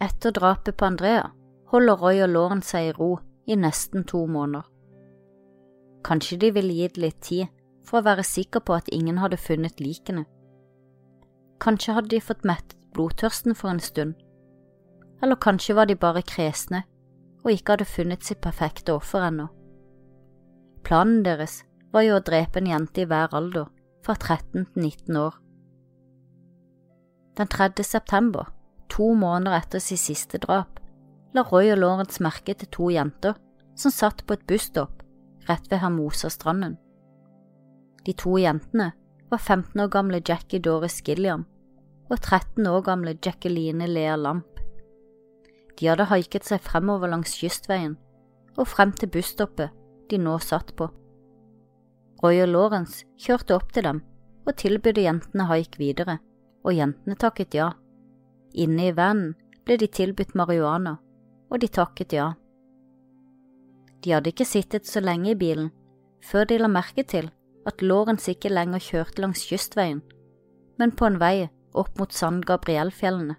Etter 0.00 0.30
drapet 0.30 0.76
på 0.76 0.84
Andrea 0.84 1.30
holder 1.72 2.00
Roy 2.00 2.22
og 2.24 2.32
Lauren 2.34 2.62
seg 2.62 2.90
i 2.90 2.94
ro 2.96 3.16
i 3.46 3.56
nesten 3.56 4.04
to 4.04 4.26
måneder. 4.26 4.66
Kanskje 6.04 6.38
de 6.42 6.50
ville 6.54 6.74
gitt 6.76 6.98
litt 7.00 7.20
tid 7.24 7.48
for 7.86 8.00
å 8.00 8.06
være 8.06 8.26
sikker 8.26 8.62
på 8.66 8.76
at 8.76 8.90
ingen 8.92 9.18
hadde 9.22 9.40
funnet 9.40 9.80
likene. 9.80 10.26
Kanskje 11.62 11.94
hadde 11.96 12.12
de 12.12 12.20
fått 12.20 12.44
mettet 12.44 12.76
blodtørsten 12.92 13.56
for 13.56 13.72
en 13.72 13.80
stund, 13.80 14.14
eller 15.22 15.40
kanskje 15.40 15.76
var 15.76 15.88
de 15.88 15.96
bare 15.96 16.24
kresne 16.26 16.84
og 17.44 17.52
ikke 17.54 17.76
hadde 17.76 17.88
funnet 17.88 18.26
sitt 18.26 18.42
perfekte 18.42 18.96
offer 18.96 19.22
ennå. 19.28 19.46
Planen 20.86 21.22
deres 21.24 21.60
var 21.94 22.04
jo 22.04 22.18
å 22.18 22.24
drepe 22.24 22.60
en 22.60 22.68
jente 22.70 23.02
i 23.04 23.08
hver 23.08 23.34
alder, 23.34 23.70
fra 24.04 24.14
13 24.14 24.66
til 24.74 24.82
19 24.82 25.16
år. 25.18 25.38
Den 27.38 27.48
3. 27.52 27.84
september, 27.84 28.50
to 28.92 29.12
måneder 29.14 29.56
etter 29.58 29.82
sitt 29.82 30.02
siste 30.02 30.40
drap, 30.42 30.80
la 31.34 31.44
Roy 31.46 31.72
og 31.74 31.80
Lawrence 31.82 32.22
merke 32.22 32.54
til 32.54 32.70
to 32.72 32.90
jenter 32.94 33.36
som 33.76 33.92
satt 33.92 34.24
på 34.26 34.36
et 34.36 34.46
busstopp 34.48 35.02
rett 35.48 35.68
ved 35.70 35.82
Hermosa-stranden. 35.82 36.76
De 38.06 38.14
to 38.14 38.36
jentene 38.38 38.92
var 39.30 39.38
15 39.38 39.80
år 39.82 39.90
gamle 39.92 40.22
Jackie 40.22 40.62
Doris 40.62 41.00
Gilliam 41.02 41.44
og 42.10 42.20
13 42.20 42.66
år 42.70 42.84
gamle 42.86 43.16
Jacqueline 43.18 43.88
Lea 43.90 44.16
Lamp. 44.16 44.60
De 45.76 45.88
hadde 45.90 46.08
haiket 46.08 46.46
seg 46.46 46.62
fremover 46.64 47.10
langs 47.10 47.34
kystveien 47.36 47.96
og 48.56 48.68
frem 48.70 48.94
til 48.96 49.10
busstoppet 49.12 49.74
de 50.10 50.20
nå 50.22 50.38
satt 50.40 50.72
på. 50.78 50.88
Roy 52.22 52.40
og 52.46 52.52
Lawrence 52.52 53.04
kjørte 53.20 53.58
opp 53.58 53.74
til 53.74 53.84
dem 53.84 54.00
og 54.46 54.54
tilbød 54.56 55.00
jentene 55.02 55.48
haik 55.50 55.76
videre, 55.80 56.20
og 56.64 56.74
jentene 56.74 57.18
takket 57.18 57.56
ja. 57.58 57.72
Inne 58.56 58.88
i 58.88 58.94
vanen 58.96 59.34
ble 59.66 59.76
de 59.76 59.88
tilbudt 59.92 60.34
marihuana, 60.38 60.96
og 61.52 61.60
de 61.60 61.68
takket 61.68 62.14
ja. 62.16 62.30
De 64.00 64.14
hadde 64.14 64.32
ikke 64.32 64.46
sittet 64.48 64.88
så 64.88 65.02
lenge 65.02 65.32
i 65.32 65.38
bilen 65.38 65.72
før 66.24 66.46
de 66.48 66.56
la 66.58 66.68
merke 66.72 67.04
til 67.06 67.28
at 67.68 67.82
Lawrence 67.82 68.30
ikke 68.32 68.50
lenger 68.50 68.82
kjørte 68.82 69.22
langs 69.22 69.44
kystveien, 69.46 70.00
men 70.78 70.94
på 70.96 71.06
en 71.06 71.18
vei 71.20 71.48
opp 71.76 71.98
mot 72.00 72.12
San 72.12 72.40
Gabriel-fjellene. 72.40 73.36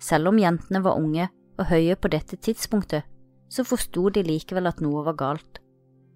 Selv 0.00 0.32
om 0.32 0.40
jentene 0.40 0.82
var 0.84 0.98
unge 1.00 1.28
og 1.58 1.68
høye 1.70 1.96
på 1.96 2.10
dette 2.12 2.36
tidspunktet, 2.36 3.04
så 3.48 3.64
forsto 3.64 4.08
de 4.10 4.24
likevel 4.26 4.66
at 4.70 4.80
noe 4.82 5.04
var 5.06 5.18
galt. 5.20 5.60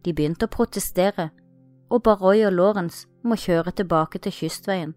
De 0.05 0.15
begynte 0.17 0.49
å 0.49 0.53
protestere 0.53 1.31
og 1.91 2.05
ba 2.07 2.17
Roy 2.17 2.45
og 2.47 2.55
Lawrence 2.57 3.07
om 3.25 3.35
å 3.35 3.41
kjøre 3.41 3.75
tilbake 3.77 4.23
til 4.23 4.35
kystveien. 4.35 4.95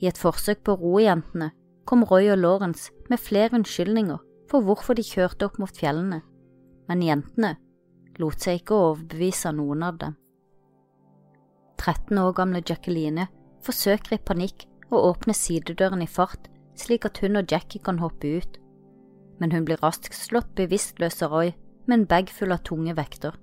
I 0.00 0.08
et 0.08 0.20
forsøk 0.20 0.62
på 0.64 0.76
å 0.76 0.80
roe 0.80 1.04
jentene 1.04 1.50
kom 1.84 2.04
Roy 2.04 2.30
og 2.32 2.38
Lawrence 2.38 2.92
med 3.10 3.22
flere 3.22 3.54
unnskyldninger 3.58 4.20
for 4.50 4.66
hvorfor 4.66 4.98
de 4.98 5.06
kjørte 5.06 5.46
opp 5.46 5.58
mot 5.62 5.74
fjellene, 5.76 6.20
men 6.88 7.04
jentene 7.06 7.54
lot 8.20 8.42
seg 8.42 8.60
ikke 8.60 8.76
overbevise 8.76 9.52
noen 9.56 9.84
av 9.86 10.00
dem. 10.00 10.16
13 11.80 12.18
år 12.20 12.34
gamle 12.36 12.60
Jacqueline 12.60 13.28
forsøker 13.64 14.16
i 14.16 14.24
panikk 14.24 14.66
å 14.92 15.00
åpne 15.10 15.34
sidedøren 15.36 16.02
i 16.04 16.10
fart 16.10 16.50
slik 16.80 17.06
at 17.08 17.20
hun 17.22 17.38
og 17.40 17.50
Jackie 17.50 17.82
kan 17.82 18.00
hoppe 18.00 18.36
ut, 18.40 18.58
men 19.40 19.52
hun 19.52 19.64
blir 19.68 19.80
raskt 19.84 20.16
slått 20.16 20.52
bevisstløs 20.58 21.22
av 21.24 21.32
Roy 21.34 21.52
med 21.86 21.98
en 21.98 22.08
bag 22.10 22.32
full 22.32 22.52
av 22.52 22.62
tunge 22.66 22.94
vekter. 22.96 23.36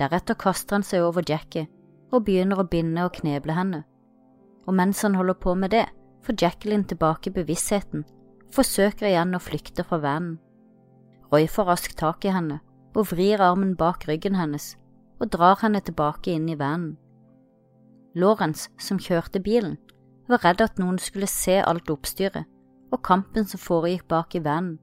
Deretter 0.00 0.36
kaster 0.38 0.76
han 0.76 0.86
seg 0.86 1.04
over 1.04 1.24
Jackie 1.26 1.68
og 2.12 2.24
begynner 2.26 2.60
å 2.60 2.68
binde 2.68 3.04
og 3.04 3.16
kneble 3.18 3.56
henne, 3.56 3.82
og 4.66 4.76
mens 4.76 5.02
han 5.04 5.16
holder 5.18 5.38
på 5.40 5.54
med 5.58 5.72
det, 5.74 5.86
får 6.26 6.42
Jacqueline 6.42 6.84
tilbake 6.90 7.30
bevisstheten 7.30 8.04
forsøker 8.54 9.08
igjen 9.10 9.36
å 9.36 9.42
flykte 9.42 9.84
fra 9.86 9.98
vanen. 10.02 10.36
Roy 11.30 11.46
får 11.50 11.68
raskt 11.70 11.96
tak 12.00 12.24
i 12.26 12.34
henne 12.34 12.60
og 12.96 13.10
vrir 13.12 13.42
armen 13.42 13.74
bak 13.78 14.06
ryggen 14.08 14.38
hennes 14.38 14.74
og 15.20 15.30
drar 15.34 15.58
henne 15.62 15.82
tilbake 15.84 16.32
inn 16.34 16.48
i 16.50 16.58
vanen. 16.58 16.96
Lawrence, 18.16 18.70
som 18.80 18.98
kjørte 18.98 19.42
bilen, 19.44 19.76
var 20.28 20.42
redd 20.44 20.62
at 20.64 20.78
noen 20.80 20.98
skulle 21.02 21.28
se 21.30 21.58
alt 21.60 21.90
oppstyret 21.92 22.46
og 22.94 23.02
kampen 23.04 23.44
som 23.48 23.60
foregikk 23.60 24.06
bak 24.08 24.34
i 24.38 24.42
vanen, 24.42 24.78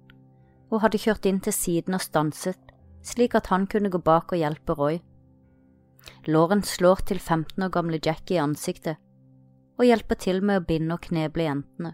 og 0.70 0.84
hadde 0.84 1.02
kjørt 1.02 1.26
inn 1.30 1.40
til 1.42 1.56
siden 1.56 1.98
og 1.98 2.04
stanset, 2.04 2.60
slik 3.04 3.34
at 3.36 3.50
han 3.50 3.66
kunne 3.70 3.92
gå 3.94 4.02
bak 4.04 4.34
og 4.34 4.42
hjelpe 4.42 4.76
Roy. 4.78 5.00
Lawrence 6.28 6.76
slår 6.78 7.06
til 7.10 7.20
15 7.20 7.64
år 7.64 7.72
gamle 7.74 8.00
Jackie 8.04 8.38
i 8.38 8.44
ansiktet 8.44 9.00
og 9.78 9.86
hjelper 9.88 10.20
til 10.22 10.42
med 10.46 10.62
å 10.62 10.66
binde 10.68 10.96
og 10.96 11.06
kneble 11.08 11.48
jentene. 11.48 11.94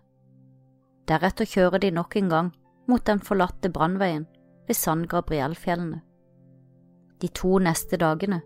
Deretter 1.09 1.47
kjører 1.49 1.81
de 1.81 1.91
nok 1.95 2.15
en 2.19 2.29
gang 2.29 2.51
mot 2.89 3.05
den 3.05 3.21
forlatte 3.23 3.71
brannveien 3.73 4.27
ved 4.67 4.77
San 4.77 5.05
Gabriel-fjellene. 5.09 6.01
De 7.19 7.27
to 7.35 7.57
neste 7.59 7.97
dagene 7.99 8.41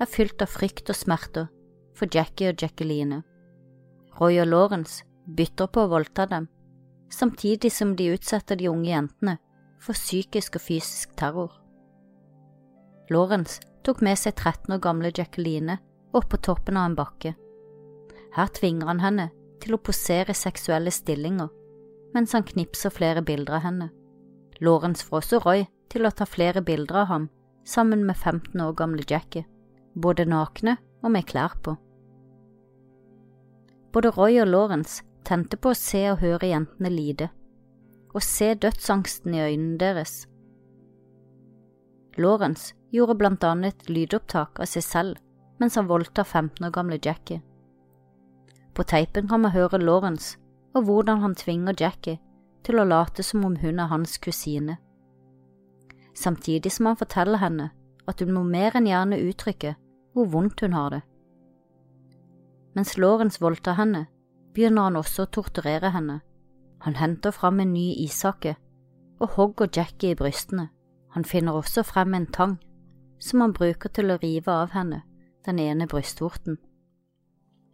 er 0.00 0.10
fylt 0.10 0.42
av 0.42 0.50
frykt 0.50 0.90
og 0.90 0.98
smerter 0.98 1.48
for 1.96 2.10
Jackie 2.12 2.50
og 2.50 2.62
Jacqueline. 2.62 3.22
Roy 4.20 4.40
og 4.42 4.50
Lawrence 4.50 5.04
bytter 5.26 5.68
på 5.72 5.84
å 5.84 5.92
voldta 5.92 6.26
dem, 6.30 6.48
samtidig 7.12 7.72
som 7.72 7.94
de 7.96 8.10
utsetter 8.14 8.58
de 8.58 8.68
unge 8.70 8.90
jentene 8.90 9.36
for 9.82 9.96
psykisk 9.96 10.58
og 10.58 10.66
fysisk 10.66 11.14
terror. 11.20 11.52
Lawrence 13.12 13.60
tok 13.86 14.02
med 14.02 14.18
seg 14.18 14.34
13 14.34 14.74
år 14.74 14.82
gamle 14.82 15.12
Jacqueline 15.14 15.78
opp 16.16 16.30
på 16.32 16.40
toppen 16.42 16.78
av 16.80 16.90
en 16.90 16.98
bakke. 16.98 17.36
Her 18.36 18.50
tvinger 18.52 18.90
han 18.90 19.00
henne 19.00 19.30
til 19.64 19.76
å 19.76 19.80
posere 19.80 20.34
seksuelle 20.36 20.92
stillinger, 20.92 21.48
mens 22.12 22.34
han 22.36 22.44
knipser 22.44 22.92
flere 22.92 23.22
bilder 23.24 23.58
av 23.58 23.64
henne. 23.64 23.88
Lawrence 24.60 25.04
får 25.04 25.22
også 25.22 25.40
Roy 25.44 25.64
til 25.92 26.04
å 26.04 26.12
ta 26.12 26.26
flere 26.28 26.62
bilder 26.64 27.02
av 27.04 27.10
ham 27.12 27.26
sammen 27.66 28.04
med 28.06 28.16
15 28.16 28.60
år 28.60 28.76
gamle 28.76 29.04
Jackie, 29.08 29.46
både 29.94 30.28
nakne 30.28 30.76
og 31.02 31.12
med 31.16 31.26
klær 31.28 31.56
på. 31.64 31.76
Både 33.96 34.12
Roy 34.12 34.40
og 34.42 34.50
Lawrence 34.52 35.04
tente 35.24 35.56
på 35.56 35.72
å 35.72 35.78
se 35.78 36.04
og 36.12 36.20
høre 36.20 36.52
jentene 36.52 36.92
lide, 36.92 37.30
og 38.12 38.22
se 38.24 38.52
dødsangsten 38.54 39.34
i 39.34 39.44
øynene 39.48 39.80
deres. 39.80 40.26
Lawrence 42.20 42.76
gjorde 42.92 43.16
blant 43.20 43.44
annet 43.44 43.88
lydopptak 43.88 44.60
av 44.60 44.68
seg 44.68 44.84
selv 44.84 45.22
mens 45.60 45.76
han 45.80 45.88
voldtar 45.88 46.24
15 46.24 46.64
år 46.68 46.72
gamle 46.72 46.98
Jackie. 47.00 47.40
På 48.76 48.84
teipen 48.84 49.28
kan 49.28 49.40
man 49.40 49.54
høre 49.54 49.80
Lawrence 49.80 50.36
og 50.76 50.84
hvordan 50.84 51.22
han 51.22 51.34
tvinger 51.34 51.74
Jackie 51.80 52.20
til 52.66 52.80
å 52.80 52.84
late 52.84 53.24
som 53.24 53.44
om 53.48 53.56
hun 53.56 53.80
er 53.80 53.88
hans 53.88 54.18
kusine, 54.20 54.76
samtidig 56.14 56.72
som 56.72 56.90
han 56.90 56.98
forteller 57.00 57.40
henne 57.40 57.70
at 58.06 58.20
hun 58.20 58.34
må 58.36 58.42
mer 58.44 58.76
enn 58.76 58.88
gjerne 58.90 59.22
uttrykke 59.30 59.74
hvor 60.12 60.28
vondt 60.32 60.60
hun 60.64 60.76
har 60.76 60.90
det. 60.92 61.00
Mens 62.76 62.96
Lawrence 63.00 63.40
voldtar 63.40 63.78
henne, 63.80 64.06
begynner 64.52 64.88
han 64.88 65.00
også 65.00 65.24
å 65.24 65.32
torturere 65.32 65.90
henne. 65.94 66.20
Han 66.84 66.96
henter 67.00 67.32
fram 67.32 67.60
en 67.60 67.72
ny 67.72 67.94
ishakke 68.04 68.56
og 69.20 69.32
hogger 69.36 69.68
Jackie 69.72 70.12
i 70.12 70.18
brystene. 70.18 70.68
Han 71.16 71.24
finner 71.24 71.56
også 71.56 71.84
frem 71.84 72.14
en 72.14 72.28
tang 72.28 72.58
som 73.18 73.40
han 73.40 73.56
bruker 73.56 73.88
til 73.88 74.12
å 74.12 74.18
rive 74.20 74.52
av 74.52 74.74
henne 74.76 75.02
den 75.46 75.60
ene 75.62 75.86
brystvorten. 75.88 76.58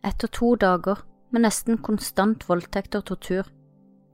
Etter 0.03 0.29
to 0.35 0.55
dager 0.57 1.05
med 1.31 1.45
nesten 1.47 1.79
konstant 1.79 2.49
voldtekt 2.49 2.97
og 2.99 3.07
tortur 3.11 3.49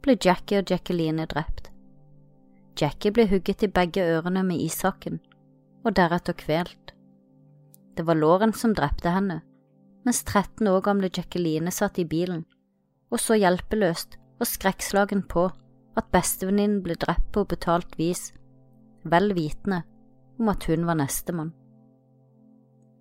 ble 0.04 0.18
Jackie 0.20 0.60
og 0.60 0.70
Jacqueline 0.70 1.26
drept. 1.30 1.70
Jackie 2.78 3.12
ble 3.14 3.26
hugget 3.30 3.64
i 3.64 3.72
begge 3.72 4.04
ørene 4.04 4.44
med 4.46 4.60
ishakken 4.62 5.18
og 5.84 5.96
deretter 5.96 6.36
kvelt. 6.38 6.92
Det 7.96 8.04
var 8.06 8.20
Lauren 8.20 8.52
som 8.54 8.76
drepte 8.76 9.10
henne, 9.10 9.40
mens 10.06 10.22
13 10.22 10.68
år 10.70 10.84
gamle 10.86 11.10
Jacqueline 11.10 11.72
satt 11.74 11.98
i 11.98 12.06
bilen 12.06 12.44
og 13.08 13.20
så 13.22 13.38
hjelpeløst 13.40 14.18
og 14.38 14.46
skrekkslagen 14.46 15.24
på 15.30 15.48
at 15.98 16.10
bestevenninnen 16.14 16.82
ble 16.84 16.94
drept 17.00 17.30
på 17.34 17.44
betalt 17.48 17.96
vis, 17.98 18.28
vel 19.08 19.32
vitende 19.34 19.82
om 20.38 20.50
at 20.52 20.68
hun 20.68 20.84
var 20.86 20.98
nestemann. 21.00 21.54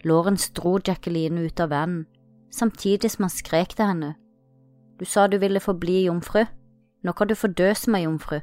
Lawrence 0.08 0.54
dro 0.56 0.78
Jacqueline 0.80 1.44
ut 1.46 1.60
av 1.60 1.74
vanen, 1.74 2.06
samtidig 2.54 3.12
som 3.12 3.28
han 3.28 3.34
skrek 3.34 3.76
til 3.76 3.90
henne. 3.90 4.14
Du 5.00 5.06
sa 5.06 5.28
du 5.28 5.38
ville 5.38 5.62
forbli 5.62 6.06
jomfru, 6.06 6.46
nå 7.04 7.14
kan 7.14 7.28
du 7.30 7.36
få 7.36 7.48
dø 7.48 7.74
som 7.76 7.96
ei 7.96 8.06
jomfru. 8.06 8.40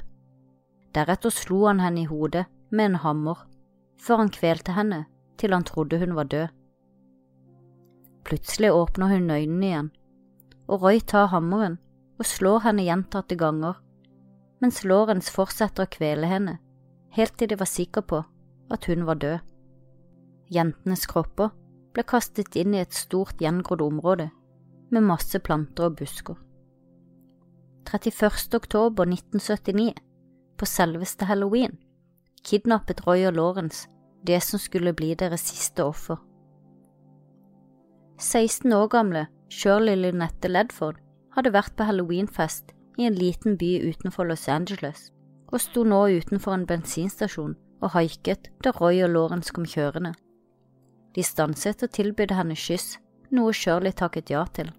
Deretter 0.95 1.33
slo 1.33 1.65
han 1.67 1.81
henne 1.83 2.05
i 2.05 2.09
hodet 2.09 2.45
med 2.71 2.85
en 2.85 3.01
hammer, 3.03 3.41
før 3.99 4.23
han 4.23 4.31
kvelte 4.31 4.75
henne 4.75 5.05
til 5.37 5.51
han 5.51 5.65
trodde 5.67 5.99
hun 5.99 6.15
var 6.15 6.29
død. 6.31 6.47
Plutselig 8.25 8.71
åpner 8.71 9.11
hun 9.11 9.29
øynene 9.29 9.67
igjen, 9.67 9.89
og 10.67 10.81
Roy 10.81 10.99
tar 10.99 11.27
hammeren 11.33 11.77
og 12.17 12.25
slår 12.25 12.63
henne 12.69 12.85
gjentatte 12.87 13.35
ganger, 13.35 13.75
mens 14.63 14.83
Lawrence 14.87 15.31
fortsetter 15.31 15.83
å 15.83 15.91
kvele 15.91 16.29
henne, 16.31 16.57
helt 17.11 17.35
til 17.37 17.51
de 17.51 17.59
var 17.59 17.69
sikre 17.69 18.01
på 18.01 18.23
at 18.71 18.87
hun 18.89 19.05
var 19.05 19.19
død. 19.19 19.43
Jentenes 20.49 21.05
kropper 21.09 21.51
ble 21.95 22.03
kastet 22.03 22.57
inn 22.59 22.75
i 22.75 22.81
et 22.83 22.93
stort 22.93 23.39
gjengrodd 23.41 23.81
område 23.85 24.29
med 24.91 25.07
masse 25.07 25.39
planter 25.39 25.89
og 25.89 25.97
busker. 26.01 26.35
31. 27.85 28.55
oktober 28.57 29.07
1979, 29.07 29.93
på 30.57 30.67
selveste 30.67 31.27
halloween, 31.29 31.77
kidnappet 32.43 33.05
Roy 33.07 33.25
og 33.29 33.35
Lawrence 33.37 33.87
det 34.27 34.41
som 34.43 34.59
skulle 34.59 34.93
bli 34.93 35.13
deres 35.13 35.45
siste 35.47 35.83
offer. 35.83 36.17
16 38.19 38.73
år 38.73 38.87
gamle 38.87 39.25
Shirley 39.49 39.95
Lynette 39.95 40.49
Ledford 40.49 40.97
hadde 41.35 41.53
vært 41.53 41.75
på 41.77 41.85
halloweenfest 41.85 42.71
i 42.97 43.05
en 43.05 43.17
liten 43.19 43.57
by 43.59 43.77
utenfor 43.89 44.27
Los 44.29 44.47
Angeles 44.47 45.11
og 45.51 45.61
sto 45.61 45.83
nå 45.83 46.01
utenfor 46.17 46.55
en 46.55 46.65
bensinstasjon 46.67 47.57
og 47.83 47.91
haiket 47.93 48.49
da 48.63 48.71
Roy 48.79 49.03
og 49.05 49.11
Lawrence 49.13 49.53
kom 49.53 49.67
kjørende. 49.67 50.15
De 51.15 51.23
stanset 51.23 51.83
og 51.83 51.91
tilbød 51.95 52.33
henne 52.35 52.55
kyss, 52.59 52.97
noe 53.31 53.53
Shirley 53.53 53.95
takket 53.95 54.31
ja 54.33 54.43
til. 54.53 54.71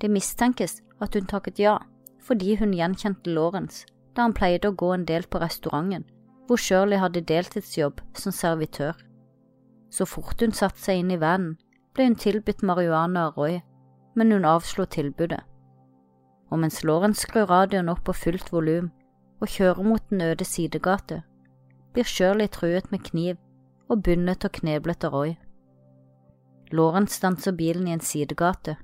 Det 0.00 0.10
mistenkes 0.10 0.80
at 1.00 1.16
hun 1.16 1.28
takket 1.28 1.58
ja 1.60 1.78
fordi 2.20 2.54
hun 2.60 2.74
gjenkjente 2.76 3.32
Lawrence 3.32 3.86
da 4.14 4.26
han 4.26 4.34
pleide 4.36 4.68
å 4.68 4.76
gå 4.76 4.90
en 4.92 5.06
del 5.08 5.24
på 5.30 5.40
restauranten, 5.40 6.04
hvor 6.46 6.60
Shirley 6.60 7.00
hadde 7.00 7.22
deltidsjobb 7.24 8.02
som 8.18 8.34
servitør. 8.34 8.92
Så 9.90 10.06
fort 10.06 10.42
hun 10.42 10.52
satte 10.52 10.82
seg 10.82 11.00
inn 11.00 11.14
i 11.14 11.20
vanen, 11.20 11.56
ble 11.94 12.10
hun 12.10 12.18
tilbudt 12.18 12.64
marihuana 12.66 13.28
av 13.28 13.38
Roy, 13.38 13.60
men 14.14 14.34
hun 14.34 14.44
avslo 14.44 14.84
tilbudet. 14.84 15.40
Og 16.50 16.58
mens 16.58 16.82
Lawrence 16.84 17.24
skrur 17.24 17.48
radioen 17.48 17.88
opp 17.88 18.04
på 18.06 18.14
fullt 18.14 18.50
volum 18.52 18.90
og 19.40 19.48
kjører 19.48 19.86
mot 19.86 20.02
den 20.10 20.26
øde 20.26 20.44
sidegate, 20.44 21.22
blir 21.94 22.06
Shirley 22.06 22.50
truet 22.50 22.90
med 22.92 23.06
kniv 23.06 23.38
og 23.90 24.02
bundet 24.06 24.44
og 24.46 24.54
kneblet 24.60 25.04
av 25.04 25.14
Roy. 25.14 25.34
Lawrence 26.70 27.18
stanser 27.18 27.56
bilen 27.58 27.88
i 27.88 27.94
en 27.96 28.04
sidegate, 28.04 28.76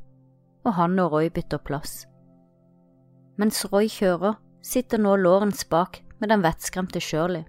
og 0.66 0.75
han 0.75 0.99
og 0.99 1.12
Roy 1.12 1.31
bytter 1.31 1.62
plass. 1.62 2.03
Mens 3.38 3.62
Roy 3.71 3.87
kjører, 3.92 4.35
sitter 4.66 4.99
nå 4.99 5.14
Lawrence 5.21 5.66
bak 5.71 6.01
med 6.19 6.33
den 6.33 6.42
vettskremte 6.42 7.01
Shirley. 7.01 7.45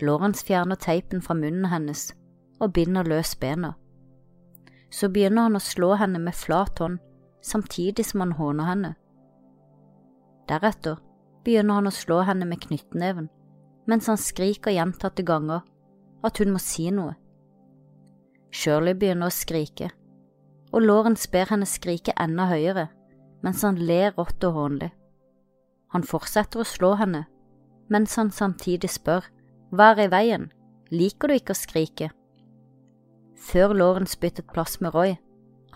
Lawrence 0.00 0.46
fjerner 0.46 0.80
teipen 0.80 1.20
fra 1.22 1.36
munnen 1.36 1.68
hennes 1.68 2.12
og 2.62 2.72
binder 2.72 3.04
løs 3.04 3.34
bena. 3.36 3.74
Så 4.90 5.10
begynner 5.12 5.48
han 5.48 5.58
å 5.58 5.62
slå 5.62 5.94
henne 6.00 6.20
med 6.22 6.36
flat 6.36 6.78
hånd, 6.78 7.00
samtidig 7.42 8.06
som 8.06 8.22
han 8.22 8.36
håner 8.38 8.68
henne. 8.68 8.92
Deretter 10.48 11.00
begynner 11.44 11.80
han 11.80 11.90
å 11.90 11.94
slå 11.94 12.20
henne 12.28 12.46
med 12.48 12.62
knyttneven, 12.62 13.28
mens 13.90 14.08
han 14.08 14.20
skriker 14.20 14.74
gjentatte 14.74 15.24
ganger 15.26 15.66
at 16.22 16.38
hun 16.38 16.54
må 16.54 16.60
si 16.62 16.88
noe. 16.94 17.14
Shirley 18.52 18.94
begynner 18.98 19.30
å 19.30 19.34
skrike, 19.34 19.90
og 20.72 20.84
Lawrence 20.84 21.28
ber 21.32 21.50
henne 21.50 21.68
skrike 21.68 22.14
enda 22.20 22.48
høyere, 22.50 22.88
mens 23.42 23.62
han 23.66 23.80
ler 23.80 24.14
rått 24.16 24.44
og 24.46 24.56
hånlig. 24.58 24.90
Han 25.92 26.06
fortsetter 26.08 26.62
å 26.62 26.68
slå 26.68 26.94
henne, 27.00 27.26
mens 27.92 28.16
han 28.16 28.30
samtidig 28.32 28.92
spør 28.92 29.26
hva 29.72 29.92
er 29.92 30.04
i 30.04 30.10
veien, 30.12 30.50
liker 30.92 31.28
du 31.28 31.36
ikke 31.36 31.56
å 31.56 31.58
skrike? 31.58 32.10
Før 33.42 33.74
Lawrence 33.74 34.18
byttet 34.20 34.52
plass 34.52 34.78
med 34.80 34.94
Roy, 34.94 35.16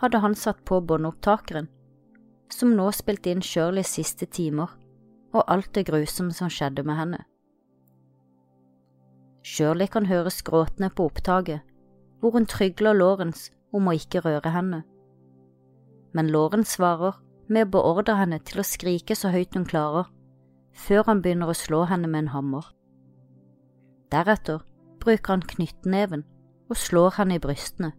hadde 0.00 0.20
han 0.20 0.36
satt 0.36 0.60
på 0.68 0.82
båndopptakeren, 0.84 1.68
som 2.52 2.76
nå 2.76 2.90
spilte 2.94 3.32
inn 3.32 3.42
Shirleys 3.42 3.94
siste 3.96 4.28
timer 4.28 4.76
og 5.34 5.44
alt 5.50 5.72
det 5.74 5.86
grusomme 5.88 6.36
som 6.36 6.52
skjedde 6.52 6.84
med 6.86 7.00
henne. 7.00 7.24
Shirley 9.46 9.86
kan 9.86 10.08
høres 10.10 10.40
gråtende 10.42 10.90
på 10.90 11.06
opptaket, 11.06 11.62
hvor 12.20 12.34
hun 12.34 12.48
trygler 12.50 12.96
Lawrence 12.96 13.52
om 13.70 13.86
å 13.86 13.94
ikke 13.94 14.24
røre 14.24 14.50
henne. 14.50 14.82
Men 16.16 16.32
Lawrence 16.34 16.74
svarer 16.74 17.20
med 17.46 17.68
å 17.68 17.72
beordre 17.76 18.16
henne 18.18 18.40
til 18.42 18.58
å 18.58 18.66
skrike 18.66 19.14
så 19.14 19.30
høyt 19.30 19.54
hun 19.54 19.68
klarer, 19.68 20.08
før 20.74 21.06
han 21.06 21.22
begynner 21.22 21.52
å 21.52 21.56
slå 21.56 21.84
henne 21.86 22.10
med 22.10 22.24
en 22.24 22.32
hammer. 22.34 22.66
Deretter 24.10 24.64
bruker 25.02 25.36
han 25.36 25.46
knyttneven 25.54 26.26
og 26.66 26.80
slår 26.82 27.20
henne 27.20 27.38
i 27.38 27.42
brystene. 27.42 27.92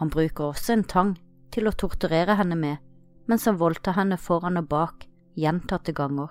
Han 0.00 0.10
bruker 0.12 0.50
også 0.50 0.74
en 0.74 0.84
tang 0.84 1.14
til 1.54 1.70
å 1.70 1.76
torturere 1.78 2.34
henne 2.36 2.58
med 2.58 2.82
mens 3.30 3.46
han 3.46 3.58
voldtar 3.58 3.96
henne 3.96 4.18
foran 4.18 4.58
og 4.60 4.68
bak 4.70 5.06
gjentatte 5.38 5.94
ganger. 5.94 6.30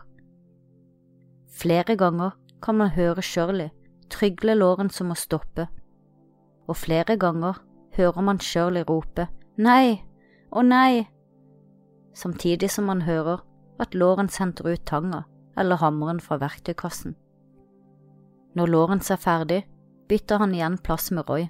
Flere 1.51 1.95
ganger 1.99 2.35
kan 2.61 2.77
man 2.77 2.93
høre 2.95 3.21
Shirley 3.21 3.69
trygle 4.09 4.55
Lawrence 4.55 5.03
om 5.03 5.11
å 5.13 5.17
stoppe, 5.19 5.67
og 6.67 6.77
flere 6.77 7.17
ganger 7.17 7.59
hører 7.97 8.25
man 8.25 8.39
Shirley 8.39 8.85
rope 8.87 9.27
nei, 9.57 10.01
å 10.51 10.61
nei, 10.65 11.05
samtidig 12.15 12.69
som 12.71 12.87
man 12.89 13.03
hører 13.05 13.43
at 13.79 13.95
Lawrence 13.95 14.39
henter 14.39 14.71
ut 14.71 14.85
tanga 14.87 15.25
eller 15.57 15.79
hammeren 15.79 16.19
fra 16.19 16.37
verktøykassen. 16.39 17.15
Når 18.55 18.71
Lawrence 18.71 19.13
er 19.13 19.19
ferdig, 19.19 19.61
bytter 20.07 20.39
han 20.39 20.53
igjen 20.55 20.77
plass 20.83 21.09
med 21.11 21.27
Roy. 21.29 21.47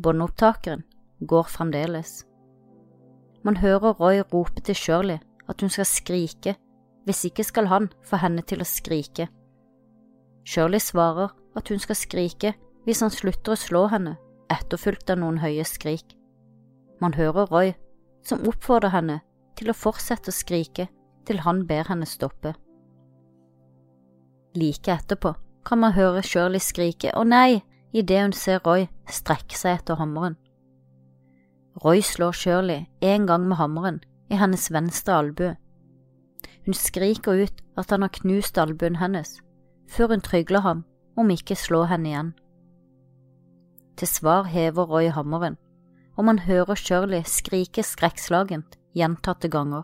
Båndopptakeren 0.00 0.84
går 1.28 1.48
fremdeles. 1.52 2.22
Man 3.44 3.56
hører 3.60 3.96
Roy 4.00 4.22
rope 4.32 4.60
til 4.64 4.76
Shirley 4.76 5.20
at 5.48 5.60
hun 5.60 5.72
skal 5.72 5.88
skrike, 5.88 6.54
hvis 7.04 7.24
ikke 7.28 7.44
skal 7.44 7.68
han 7.68 7.90
få 8.04 8.20
henne 8.20 8.44
til 8.46 8.60
å 8.60 8.68
skrike. 8.68 9.28
Shirley 10.50 10.82
svarer 10.82 11.30
at 11.54 11.68
hun 11.70 11.78
skal 11.78 11.98
skrike 11.98 12.54
hvis 12.86 13.02
han 13.04 13.12
slutter 13.14 13.54
å 13.54 13.60
slå 13.60 13.84
henne, 13.92 14.16
etterfulgt 14.50 15.12
av 15.12 15.20
noen 15.20 15.38
høye 15.38 15.62
skrik. 15.68 16.16
Man 17.00 17.14
hører 17.14 17.46
Roy, 17.52 17.74
som 18.26 18.42
oppfordrer 18.48 18.90
henne 18.90 19.20
til 19.58 19.70
å 19.70 19.76
fortsette 19.76 20.32
å 20.32 20.34
skrike 20.34 20.88
til 21.28 21.42
han 21.44 21.62
ber 21.68 21.86
henne 21.86 22.08
stoppe. 22.08 22.56
Like 24.58 24.90
etterpå 24.90 25.36
kan 25.68 25.78
man 25.84 25.94
høre 25.94 26.24
Shirley 26.26 26.62
skrike 26.62 27.12
å 27.14 27.22
nei 27.22 27.60
idet 27.94 28.24
hun 28.24 28.34
ser 28.34 28.64
Roy 28.66 28.88
strekke 29.06 29.54
seg 29.54 29.78
etter 29.78 30.00
hammeren. 30.00 30.34
Roy 31.84 32.02
slår 32.02 32.34
Shirley 32.34 32.88
en 33.06 33.28
gang 33.30 33.46
med 33.46 33.60
hammeren 33.60 34.00
i 34.30 34.40
hennes 34.40 34.66
venstre 34.74 35.14
albue. 35.14 35.54
Hun 36.66 36.74
skriker 36.74 37.38
ut 37.46 37.62
at 37.78 37.94
han 37.94 38.02
har 38.02 38.12
knust 38.18 38.58
albuen 38.58 38.98
hennes, 38.98 39.38
før 39.90 40.14
hun 40.14 40.22
trygler 40.24 40.62
ham 40.64 40.84
om 41.18 41.30
ikke 41.34 41.56
slå 41.58 41.84
henne 41.90 42.08
igjen. 42.12 42.30
Til 43.98 44.08
svar 44.08 44.46
hever 44.48 44.86
Roy 44.86 45.10
hammeren, 45.12 45.58
og 46.16 46.24
man 46.24 46.38
hører 46.46 46.78
Shirley 46.78 47.22
skrike 47.26 47.82
skrekkslagent 47.82 48.78
gjentatte 48.96 49.50
ganger. 49.50 49.82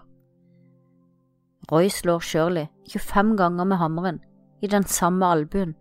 Roy 1.72 1.90
slår 1.90 2.22
Shirley 2.22 2.66
25 2.92 3.36
ganger 3.36 3.64
med 3.64 3.76
hammeren 3.76 4.20
i 4.62 4.66
den 4.66 4.84
samme 4.84 5.26
albuen, 5.26 5.74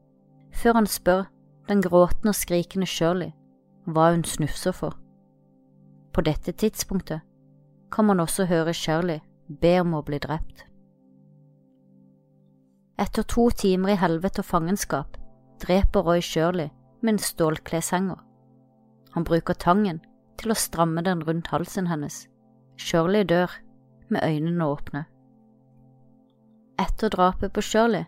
før 0.53 0.73
han 0.73 0.87
spør 0.87 1.23
den 1.69 1.81
gråtende 1.81 2.33
og 2.33 2.35
skrikende 2.35 2.85
Shirley 2.89 3.31
hva 3.85 4.11
hun 4.11 4.23
snufser 4.23 4.71
for. 4.73 4.97
På 6.13 6.21
dette 6.21 6.51
tidspunktet 6.51 7.21
kan 7.91 8.05
man 8.05 8.19
også 8.19 8.45
høre 8.45 8.73
Shirley 8.73 9.19
be 9.61 9.79
om 9.79 9.93
å 9.93 10.01
bli 10.01 10.17
drept. 10.19 10.65
Etter 12.97 13.23
to 13.27 13.49
timer 13.51 13.91
i 13.91 13.99
helvete 13.99 14.39
og 14.39 14.47
fangenskap 14.47 15.17
dreper 15.59 16.05
Roy 16.07 16.21
Shirley 16.23 16.69
med 17.01 17.15
en 17.15 17.19
stålkleshenger. 17.19 18.19
Han 19.15 19.25
bruker 19.27 19.57
tangen 19.59 19.99
til 20.39 20.51
å 20.51 20.59
stramme 20.59 21.03
den 21.03 21.23
rundt 21.27 21.49
halsen 21.51 21.89
hennes. 21.91 22.25
Shirley 22.79 23.23
dør 23.27 23.51
med 24.07 24.23
øynene 24.23 24.67
åpne. 24.67 25.01
Etter 26.79 27.11
drapet 27.11 27.51
på 27.55 27.63
Shirley 27.63 28.05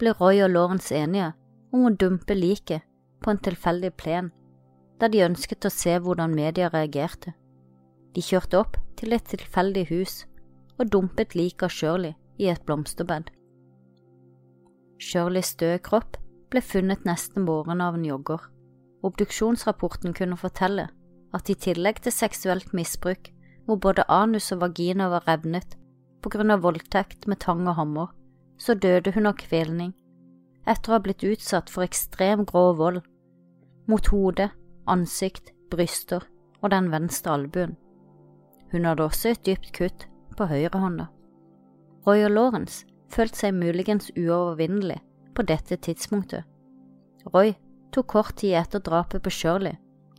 ble 0.00 0.14
Roy 0.16 0.40
og 0.44 0.54
Lawrence 0.54 0.96
enige 0.96 1.32
om 1.72 1.84
å 1.84 1.92
dumpe 2.00 2.36
liket 2.36 2.86
på 3.20 3.32
en 3.32 3.40
tilfeldig 3.44 3.92
plen, 4.00 4.30
der 5.00 5.12
de 5.12 5.24
ønsket 5.24 5.68
å 5.68 5.72
se 5.72 5.98
hvordan 6.00 6.32
media 6.36 6.70
reagerte. 6.72 7.34
De 8.16 8.24
kjørte 8.24 8.60
opp 8.60 8.80
til 8.96 9.12
et 9.12 9.28
tilfeldig 9.28 9.84
hus 9.92 10.16
og 10.78 10.88
dumpet 10.92 11.36
liket 11.36 11.68
av 11.68 11.76
Shirley 11.76 12.16
i 12.40 12.48
et 12.48 12.64
blomsterbed. 12.64 13.28
Shirleys 15.00 15.54
døde 15.56 15.80
kropp 15.84 16.18
ble 16.52 16.60
funnet 16.60 17.06
neste 17.08 17.40
morgen 17.40 17.80
av 17.80 17.96
en 17.96 18.04
jogger. 18.04 18.42
Obduksjonsrapporten 19.06 20.12
kunne 20.16 20.36
fortelle 20.36 20.90
at 21.36 21.50
i 21.50 21.56
tillegg 21.56 22.02
til 22.04 22.12
seksuelt 22.12 22.74
misbruk, 22.76 23.30
hvor 23.64 23.80
både 23.80 24.04
anus 24.12 24.50
og 24.52 24.60
vagina 24.64 25.08
var 25.12 25.24
revnet 25.28 25.76
på 26.20 26.32
grunn 26.34 26.52
av 26.52 26.64
voldtekt 26.66 27.28
med 27.30 27.40
tang 27.40 27.62
og 27.68 27.78
hammer, 27.78 28.10
så 28.60 28.74
døde 28.74 29.14
hun 29.14 29.30
av 29.30 29.38
kvelning 29.40 29.94
etter 30.68 30.92
å 30.92 30.98
ha 30.98 31.04
blitt 31.04 31.24
utsatt 31.24 31.70
for 31.72 31.86
ekstrem 31.86 32.44
grov 32.48 32.76
vold 32.78 33.00
mot 33.88 34.10
hodet, 34.12 34.50
ansikt, 34.86 35.54
bryster 35.72 36.26
og 36.60 36.70
den 36.74 36.90
venstre 36.92 37.32
albuen. 37.32 37.72
Hun 38.70 38.84
hadde 38.86 39.06
også 39.06 39.32
et 39.32 39.42
dypt 39.46 39.72
kutt 39.74 40.06
på 40.36 40.46
høyrehånda. 40.50 41.08
Roy 42.06 42.26
og 42.26 42.34
Lawrence 42.36 42.84
følte 43.10 43.42
seg 43.42 43.56
muligens 43.56 44.10
uovervinnelig 44.16 45.00
på 45.34 45.44
dette 45.46 45.76
tidspunktet. 45.76 46.44
Roy 47.34 47.54
tok 47.94 48.06
kort 48.14 48.36
tid 48.40 48.56
etter 48.60 48.82
drapet 48.82 49.22
på 49.24 49.32
Shirley 49.34 49.76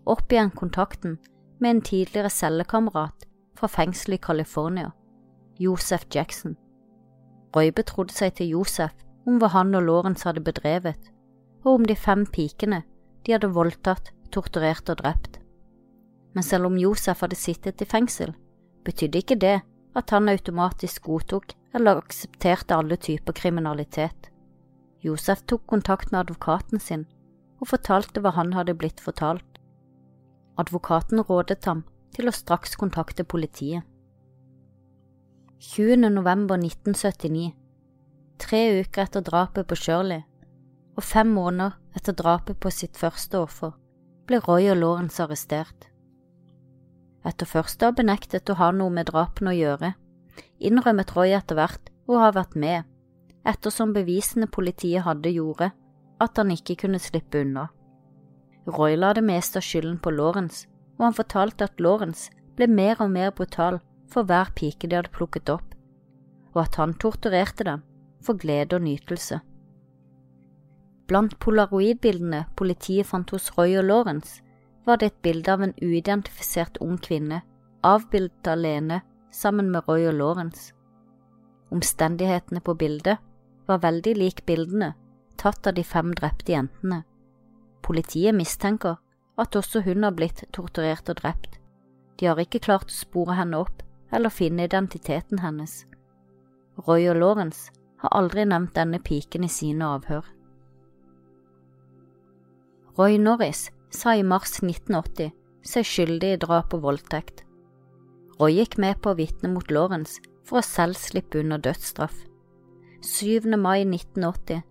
opp 0.10 0.32
igjen 0.32 0.52
kontakten 0.58 1.18
med 1.62 1.70
en 1.70 1.82
tidligere 1.86 2.30
cellekamerat 2.30 3.28
fra 3.58 3.70
fengselet 3.70 4.20
i 4.20 4.26
California, 4.26 4.92
Joseph 5.60 6.08
Jackson. 6.12 6.56
Roy 7.56 7.72
betrodde 7.76 8.16
seg 8.16 8.36
til 8.38 8.56
Joseph 8.56 8.96
om 9.28 9.38
hva 9.40 9.52
han 9.54 9.76
og 9.78 9.86
Lawrence 9.86 10.26
hadde 10.26 10.44
bedrevet, 10.44 10.98
og 11.64 11.76
om 11.76 11.86
de 11.86 11.96
fem 11.96 12.26
pikene 12.26 12.82
de 13.26 13.36
hadde 13.36 13.52
voldtatt, 13.54 14.10
torturert 14.32 14.90
og 14.90 15.02
drept. 15.04 15.38
Men 16.34 16.44
selv 16.44 16.70
om 16.70 16.80
Josef 16.80 17.22
hadde 17.22 17.38
sittet 17.38 17.82
i 17.84 17.86
fengsel, 17.86 18.32
betydde 18.86 19.20
ikke 19.22 19.38
det 19.38 19.60
at 19.98 20.10
han 20.16 20.30
automatisk 20.32 21.04
godtok 21.08 21.56
eller 21.76 22.02
aksepterte 22.02 22.76
alle 22.76 22.98
typer 22.98 23.36
kriminalitet. 23.36 24.30
Josef 25.02 25.42
tok 25.48 25.66
kontakt 25.68 26.12
med 26.12 26.24
advokaten 26.26 26.80
sin 26.80 27.06
og 27.62 27.70
fortalte 27.72 28.22
hva 28.22 28.34
han 28.36 28.54
hadde 28.54 28.78
blitt 28.78 29.02
fortalt. 29.04 29.60
Advokaten 30.62 31.22
rådet 31.28 31.64
ham 31.66 31.84
til 32.16 32.30
å 32.30 32.36
straks 32.36 32.76
kontakte 32.80 33.24
politiet. 33.24 33.84
20. 35.62 36.10
november 36.10 36.58
1979, 36.58 37.52
tre 38.42 38.62
uker 38.82 39.06
etter 39.06 39.22
drapet 39.22 39.68
på 39.70 39.78
Shirley 39.78 40.24
og 40.98 41.06
fem 41.06 41.30
måneder 41.34 41.78
etter 41.98 42.18
drapet 42.18 42.58
på 42.60 42.72
sitt 42.74 42.98
første 42.98 43.40
offer, 43.40 43.76
ble 44.28 44.42
Roy 44.48 44.72
og 44.74 44.80
Lawrence 44.82 45.22
arrestert. 45.24 45.91
Etter 47.28 47.46
først 47.46 47.84
å 47.84 47.92
ha 47.92 47.96
benektet 47.98 48.50
å 48.50 48.58
ha 48.58 48.72
noe 48.74 48.94
med 48.94 49.12
drapene 49.12 49.52
å 49.52 49.58
gjøre, 49.58 49.92
innrømmet 50.58 51.14
Roy 51.16 51.36
etter 51.38 51.60
hvert 51.60 51.92
å 52.10 52.18
ha 52.22 52.32
vært 52.34 52.56
med, 52.58 52.88
ettersom 53.46 53.94
bevisene 53.94 54.50
politiet 54.50 55.06
hadde 55.06 55.34
gjorde 55.34 55.72
at 56.22 56.38
han 56.38 56.54
ikke 56.54 56.80
kunne 56.84 57.02
slippe 57.02 57.42
unna. 57.42 57.68
Roy 58.70 58.98
la 58.98 59.14
det 59.18 59.24
meste 59.26 59.62
av 59.62 59.66
skylden 59.66 59.98
på 60.02 60.14
Lawrence, 60.14 60.68
og 60.98 61.08
han 61.08 61.18
fortalte 61.18 61.66
at 61.66 61.82
Lawrence 61.82 62.30
ble 62.58 62.68
mer 62.70 63.00
og 63.02 63.10
mer 63.14 63.32
brutal 63.34 63.80
for 64.12 64.28
hver 64.28 64.52
pike 64.58 64.90
de 64.90 65.00
hadde 65.00 65.14
plukket 65.16 65.50
opp, 65.50 65.74
og 66.54 66.66
at 66.66 66.78
han 66.78 66.94
torturerte 67.02 67.66
dem 67.66 67.82
for 68.22 68.38
glede 68.38 68.78
og 68.78 68.86
nytelse. 68.86 69.40
Blant 71.10 71.38
polaroidbildene 71.44 72.46
politiet 72.56 73.10
fant 73.10 73.34
hos 73.34 73.50
Roy 73.58 73.76
og 73.80 73.88
Lawrence, 73.90 74.44
var 74.86 74.98
det 74.98 75.12
et 75.12 75.22
bilde 75.22 75.54
av 75.54 75.64
en 75.64 75.76
uidentifisert 75.82 76.78
ung 76.82 76.98
kvinne, 76.98 77.42
avbildet 77.84 78.48
alene 78.48 79.02
sammen 79.32 79.72
med 79.72 79.88
Roy 79.88 80.08
og 80.10 80.18
Lawrence. 80.18 80.74
Omstendighetene 81.72 82.62
på 82.62 82.74
bildet 82.76 83.22
var 83.68 83.84
veldig 83.86 84.16
lik 84.18 84.46
bildene 84.46 84.94
tatt 85.42 85.68
av 85.68 85.74
de 85.74 85.84
fem 85.84 86.12
drepte 86.14 86.54
jentene. 86.54 87.02
Politiet 87.82 88.36
mistenker 88.38 89.00
at 89.42 89.56
også 89.58 89.82
hun 89.86 90.04
har 90.06 90.14
blitt 90.14 90.44
torturert 90.54 91.10
og 91.10 91.18
drept. 91.22 91.58
De 92.20 92.28
har 92.30 92.42
ikke 92.42 92.62
klart 92.62 92.92
å 92.92 93.00
spore 93.00 93.38
henne 93.40 93.58
opp 93.58 93.82
eller 94.14 94.34
finne 94.34 94.68
identiteten 94.68 95.42
hennes. 95.42 95.86
Roy 96.86 97.08
og 97.10 97.18
Lawrence 97.18 97.72
har 98.04 98.14
aldri 98.18 98.46
nevnt 98.46 98.76
denne 98.78 99.00
piken 99.02 99.48
i 99.48 99.50
sine 99.50 99.88
avhør. 99.98 100.26
Roy 103.00 103.18
Norris 103.18 103.70
sa 103.94 104.16
i 104.16 104.24
mars 104.24 104.60
1980 104.64 105.32
seg 105.68 105.86
skyldig 105.86 106.34
i 106.36 106.42
drap 106.42 106.74
og 106.76 106.84
voldtekt. 106.88 107.44
Roy 108.40 108.58
gikk 108.58 108.80
med 108.82 109.02
på 109.04 109.12
å 109.12 109.18
vitne 109.20 109.52
mot 109.54 109.72
Lawrence 109.72 110.22
for 110.48 110.62
å 110.62 110.66
selv 110.66 110.98
slippe 110.98 111.42
unna 111.44 111.60
dødsstraff. 111.62 112.16
7. 113.06 113.46
mai 113.58 113.84
1980 113.86 114.62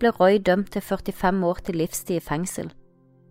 ble 0.00 0.12
Roy 0.16 0.38
dømt 0.42 0.72
til 0.74 0.82
45 0.82 1.42
år 1.46 1.60
til 1.66 1.78
livstid 1.80 2.20
i 2.20 2.24
fengsel, 2.24 2.70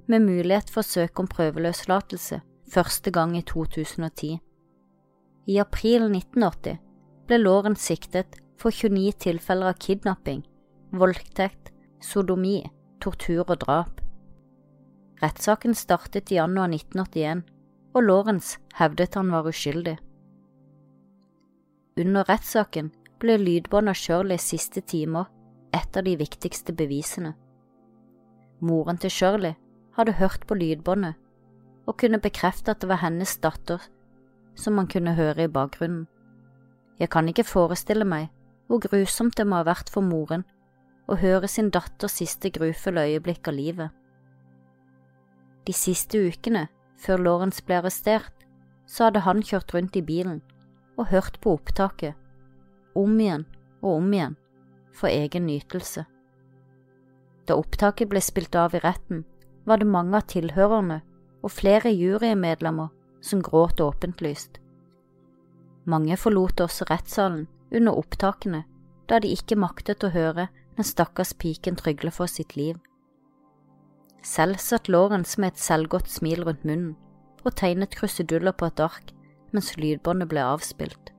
med 0.08 0.26
mulighet 0.26 0.70
for 0.72 0.84
å 0.84 0.90
søke 0.90 1.24
om 1.24 1.30
prøveløslatelse 1.32 2.42
første 2.70 3.12
gang 3.12 3.36
i 3.38 3.44
2010. 3.44 4.38
I 5.50 5.58
april 5.60 6.06
1980 6.12 6.78
ble 7.28 7.40
Lawrence 7.42 7.86
siktet 7.86 8.38
for 8.60 8.76
29 8.76 9.16
tilfeller 9.26 9.72
av 9.72 9.80
kidnapping, 9.82 10.44
voldtekt, 10.92 11.72
sodomi, 12.04 12.62
tortur 13.02 13.46
og 13.46 13.58
drap. 13.64 13.99
Rettssaken 15.20 15.76
startet 15.76 16.32
i 16.32 16.38
januar 16.38 16.70
1981, 16.72 17.44
og 17.94 18.06
Lawrence 18.06 18.60
hevdet 18.80 19.18
han 19.20 19.32
var 19.34 19.50
uskyldig. 19.50 19.98
Under 22.00 22.24
rettssaken 22.30 22.94
ble 23.20 23.36
lydbånd 23.42 23.92
av 23.92 23.98
Shirleys 24.00 24.46
siste 24.54 24.82
timer 24.82 25.28
et 25.76 25.98
av 25.98 26.06
de 26.08 26.16
viktigste 26.16 26.72
bevisene. 26.74 27.34
Moren 28.64 29.00
til 29.02 29.12
Shirley 29.12 29.58
hadde 29.98 30.16
hørt 30.22 30.46
på 30.48 30.56
lydbåndet 30.56 31.20
og 31.90 31.98
kunne 32.00 32.22
bekrefte 32.24 32.72
at 32.72 32.80
det 32.80 32.90
var 32.92 33.04
hennes 33.04 33.36
datter 33.44 33.84
som 34.56 34.76
man 34.80 34.88
kunne 34.88 35.18
høre 35.18 35.48
i 35.48 35.52
bakgrunnen. 35.52 36.08
Jeg 37.00 37.12
kan 37.12 37.28
ikke 37.28 37.48
forestille 37.48 38.08
meg 38.08 38.30
hvor 38.68 38.84
grusomt 38.84 39.36
det 39.38 39.48
må 39.48 39.60
ha 39.60 39.68
vært 39.68 39.92
for 39.92 40.06
moren 40.06 40.46
å 41.10 41.18
høre 41.20 41.48
sin 41.50 41.72
datters 41.74 42.20
siste 42.22 42.52
grufulle 42.54 43.08
øyeblikk 43.10 43.48
av 43.50 43.58
livet. 43.58 43.90
De 45.70 45.74
siste 45.78 46.18
ukene, 46.18 46.64
før 46.98 47.22
Lawrence 47.22 47.62
ble 47.62 47.76
arrestert, 47.78 48.34
så 48.90 49.06
hadde 49.06 49.22
han 49.22 49.44
kjørt 49.46 49.76
rundt 49.76 50.00
i 50.00 50.02
bilen 50.02 50.40
og 50.98 51.12
hørt 51.12 51.38
på 51.44 51.54
opptaket, 51.60 52.16
om 52.98 53.14
igjen 53.22 53.44
og 53.84 54.00
om 54.00 54.08
igjen, 54.10 54.34
for 54.98 55.14
egen 55.14 55.46
nytelse. 55.46 56.08
Da 57.46 57.60
opptaket 57.62 58.10
ble 58.10 58.24
spilt 58.26 58.58
av 58.58 58.74
i 58.74 58.82
retten, 58.82 59.22
var 59.70 59.78
det 59.78 59.92
mange 59.94 60.18
av 60.18 60.26
tilhørerne 60.34 61.04
og 61.46 61.54
flere 61.54 61.94
jurymedlemmer 61.94 62.90
som 63.22 63.46
gråt 63.46 63.78
åpentlyst. 63.86 64.58
Mange 65.86 66.18
forlot 66.18 66.66
også 66.66 66.90
rettssalen 66.90 67.46
under 67.70 67.94
opptakene 67.94 68.66
da 69.06 69.22
de 69.22 69.38
ikke 69.38 69.62
maktet 69.70 70.02
å 70.02 70.16
høre 70.18 70.50
den 70.50 70.94
stakkars 70.96 71.38
piken 71.38 71.78
trygle 71.78 72.10
for 72.10 72.26
sitt 72.26 72.58
liv. 72.58 72.82
Selv 74.26 74.60
satt 74.60 74.90
Lawrence 74.90 75.40
med 75.40 75.54
et 75.54 75.62
selvgodt 75.62 76.10
smil 76.12 76.44
rundt 76.44 76.66
munnen 76.68 76.96
og 77.46 77.56
tegnet 77.56 77.96
kruseduller 77.96 78.52
på 78.52 78.68
et 78.68 78.82
ark 78.84 79.14
mens 79.56 79.76
lydbåndet 79.80 80.30
ble 80.30 80.44
avspilt. 80.44 81.14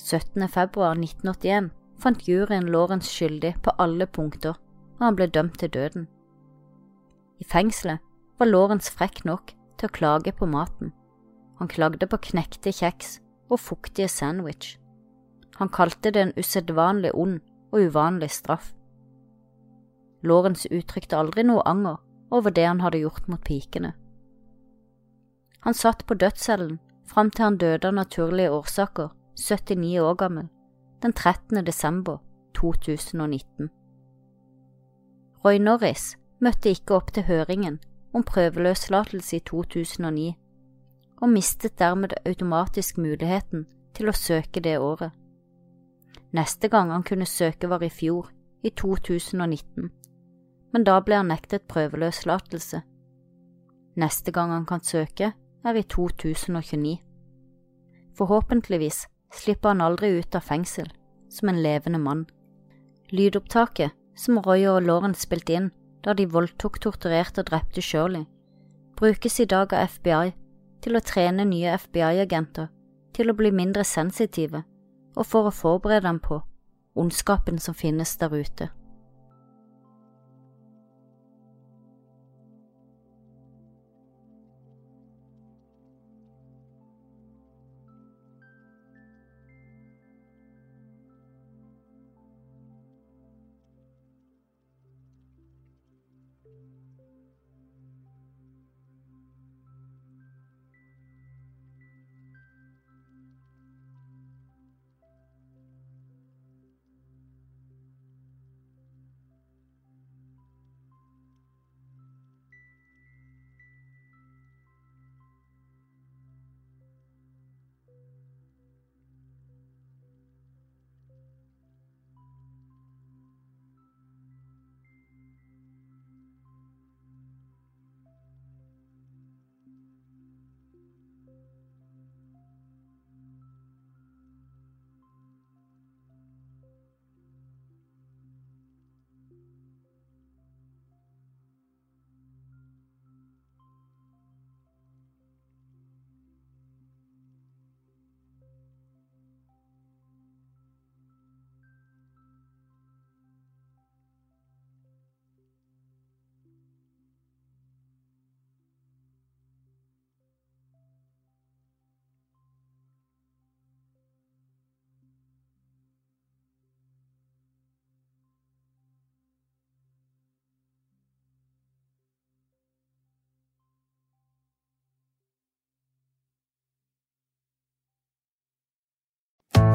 17. 0.00 0.48
februar 0.48 0.96
1981 0.96 1.70
fant 2.02 2.28
juryen 2.28 2.68
Lawrence 2.72 3.10
skyldig 3.10 3.54
på 3.62 3.72
alle 3.82 4.06
punkter, 4.06 4.56
og 4.98 5.04
han 5.04 5.16
ble 5.16 5.28
dømt 5.32 5.58
til 5.60 5.72
døden. 5.72 6.08
I 7.40 7.44
fengselet 7.44 8.00
var 8.38 8.50
Lawrence 8.50 8.92
frekk 8.92 9.24
nok 9.24 9.52
til 9.76 9.88
å 9.88 9.96
klage 9.96 10.32
på 10.32 10.48
maten. 10.48 10.92
Han 11.60 11.68
klagde 11.72 12.08
på 12.08 12.20
knekte 12.30 12.72
kjeks 12.72 13.18
og 13.48 13.60
fuktige 13.60 14.08
sandwich. 14.08 14.76
Han 15.56 15.72
kalte 15.72 16.12
det 16.12 16.22
en 16.22 16.36
usedvanlig 16.36 17.14
ond 17.14 17.40
og 17.72 17.88
uvanlig 17.88 18.30
straff. 18.30 18.74
Lawrence 20.22 20.68
uttrykte 20.72 21.16
aldri 21.16 21.44
noe 21.44 21.62
anger 21.66 22.00
over 22.30 22.50
det 22.50 22.66
han 22.66 22.80
hadde 22.80 23.02
gjort 23.04 23.28
mot 23.28 23.42
pikene. 23.44 23.92
Han 25.60 25.74
satt 25.74 26.06
på 26.06 26.14
dødscellen 26.14 26.78
fram 27.06 27.30
til 27.30 27.44
han 27.44 27.58
døde 27.58 27.88
av 27.88 27.94
naturlige 27.94 28.50
årsaker, 28.50 29.10
79 29.36 29.98
år 30.00 30.14
gammel 30.14 30.48
den 31.02 31.12
13. 31.12 31.64
desember 31.66 32.18
2019. 32.54 33.68
Roy 35.44 35.58
Norris 35.58 36.16
møtte 36.40 36.72
ikke 36.72 36.96
opp 36.96 37.12
til 37.14 37.26
høringen 37.28 37.78
om 38.16 38.24
prøveløslatelse 38.24 39.36
i 39.36 39.44
2009, 39.46 40.32
og 41.22 41.28
mistet 41.28 41.78
dermed 41.78 42.16
automatisk 42.26 42.98
muligheten 42.98 43.66
til 43.94 44.08
å 44.08 44.16
søke 44.16 44.60
det 44.64 44.78
året. 44.80 45.12
Neste 46.32 46.68
gang 46.68 46.90
han 46.90 47.04
kunne 47.06 47.28
søke 47.28 47.68
var 47.68 47.84
i 47.84 47.92
fjor, 47.92 48.30
i 48.64 48.70
2019, 48.70 49.90
men 50.72 50.84
da 50.84 50.98
ble 51.00 51.18
han 51.20 51.30
nektet 51.32 51.68
prøveløslatelse. 51.70 52.82
Neste 53.96 54.32
gang 54.32 54.52
han 54.52 54.66
kan 54.68 54.82
søke, 54.84 55.32
er 55.66 55.74
i 55.74 55.82
2029. 55.82 56.98
Forhåpentligvis 58.16 59.06
slipper 59.34 59.74
han 59.74 59.82
aldri 59.84 60.12
ut 60.18 60.36
av 60.36 60.44
fengsel, 60.46 60.88
som 61.28 61.48
en 61.48 61.62
levende 61.62 61.98
mann. 61.98 62.26
Lydopptaket 63.10 63.92
som 64.16 64.38
Roy 64.38 64.66
og 64.70 64.82
Lauren 64.86 65.14
spilte 65.14 65.56
inn 65.56 65.70
da 66.04 66.14
de 66.14 66.28
voldtok, 66.30 66.78
torturerte 66.80 67.42
og 67.42 67.50
drepte 67.50 67.82
Shirley, 67.82 68.26
brukes 68.96 69.40
i 69.42 69.48
dag 69.50 69.72
av 69.74 69.90
FBI 69.90 70.32
til 70.84 70.96
å 70.96 71.02
trene 71.02 71.44
nye 71.48 71.74
FBI-agenter 71.74 72.70
til 73.16 73.32
å 73.32 73.36
bli 73.36 73.50
mindre 73.50 73.84
sensitive 73.84 74.62
og 75.16 75.24
for 75.26 75.48
å 75.48 75.54
forberede 75.54 76.06
dem 76.06 76.20
på 76.22 76.38
ondskapen 76.96 77.58
som 77.58 77.74
finnes 77.74 78.14
der 78.20 78.32
ute. 78.32 78.68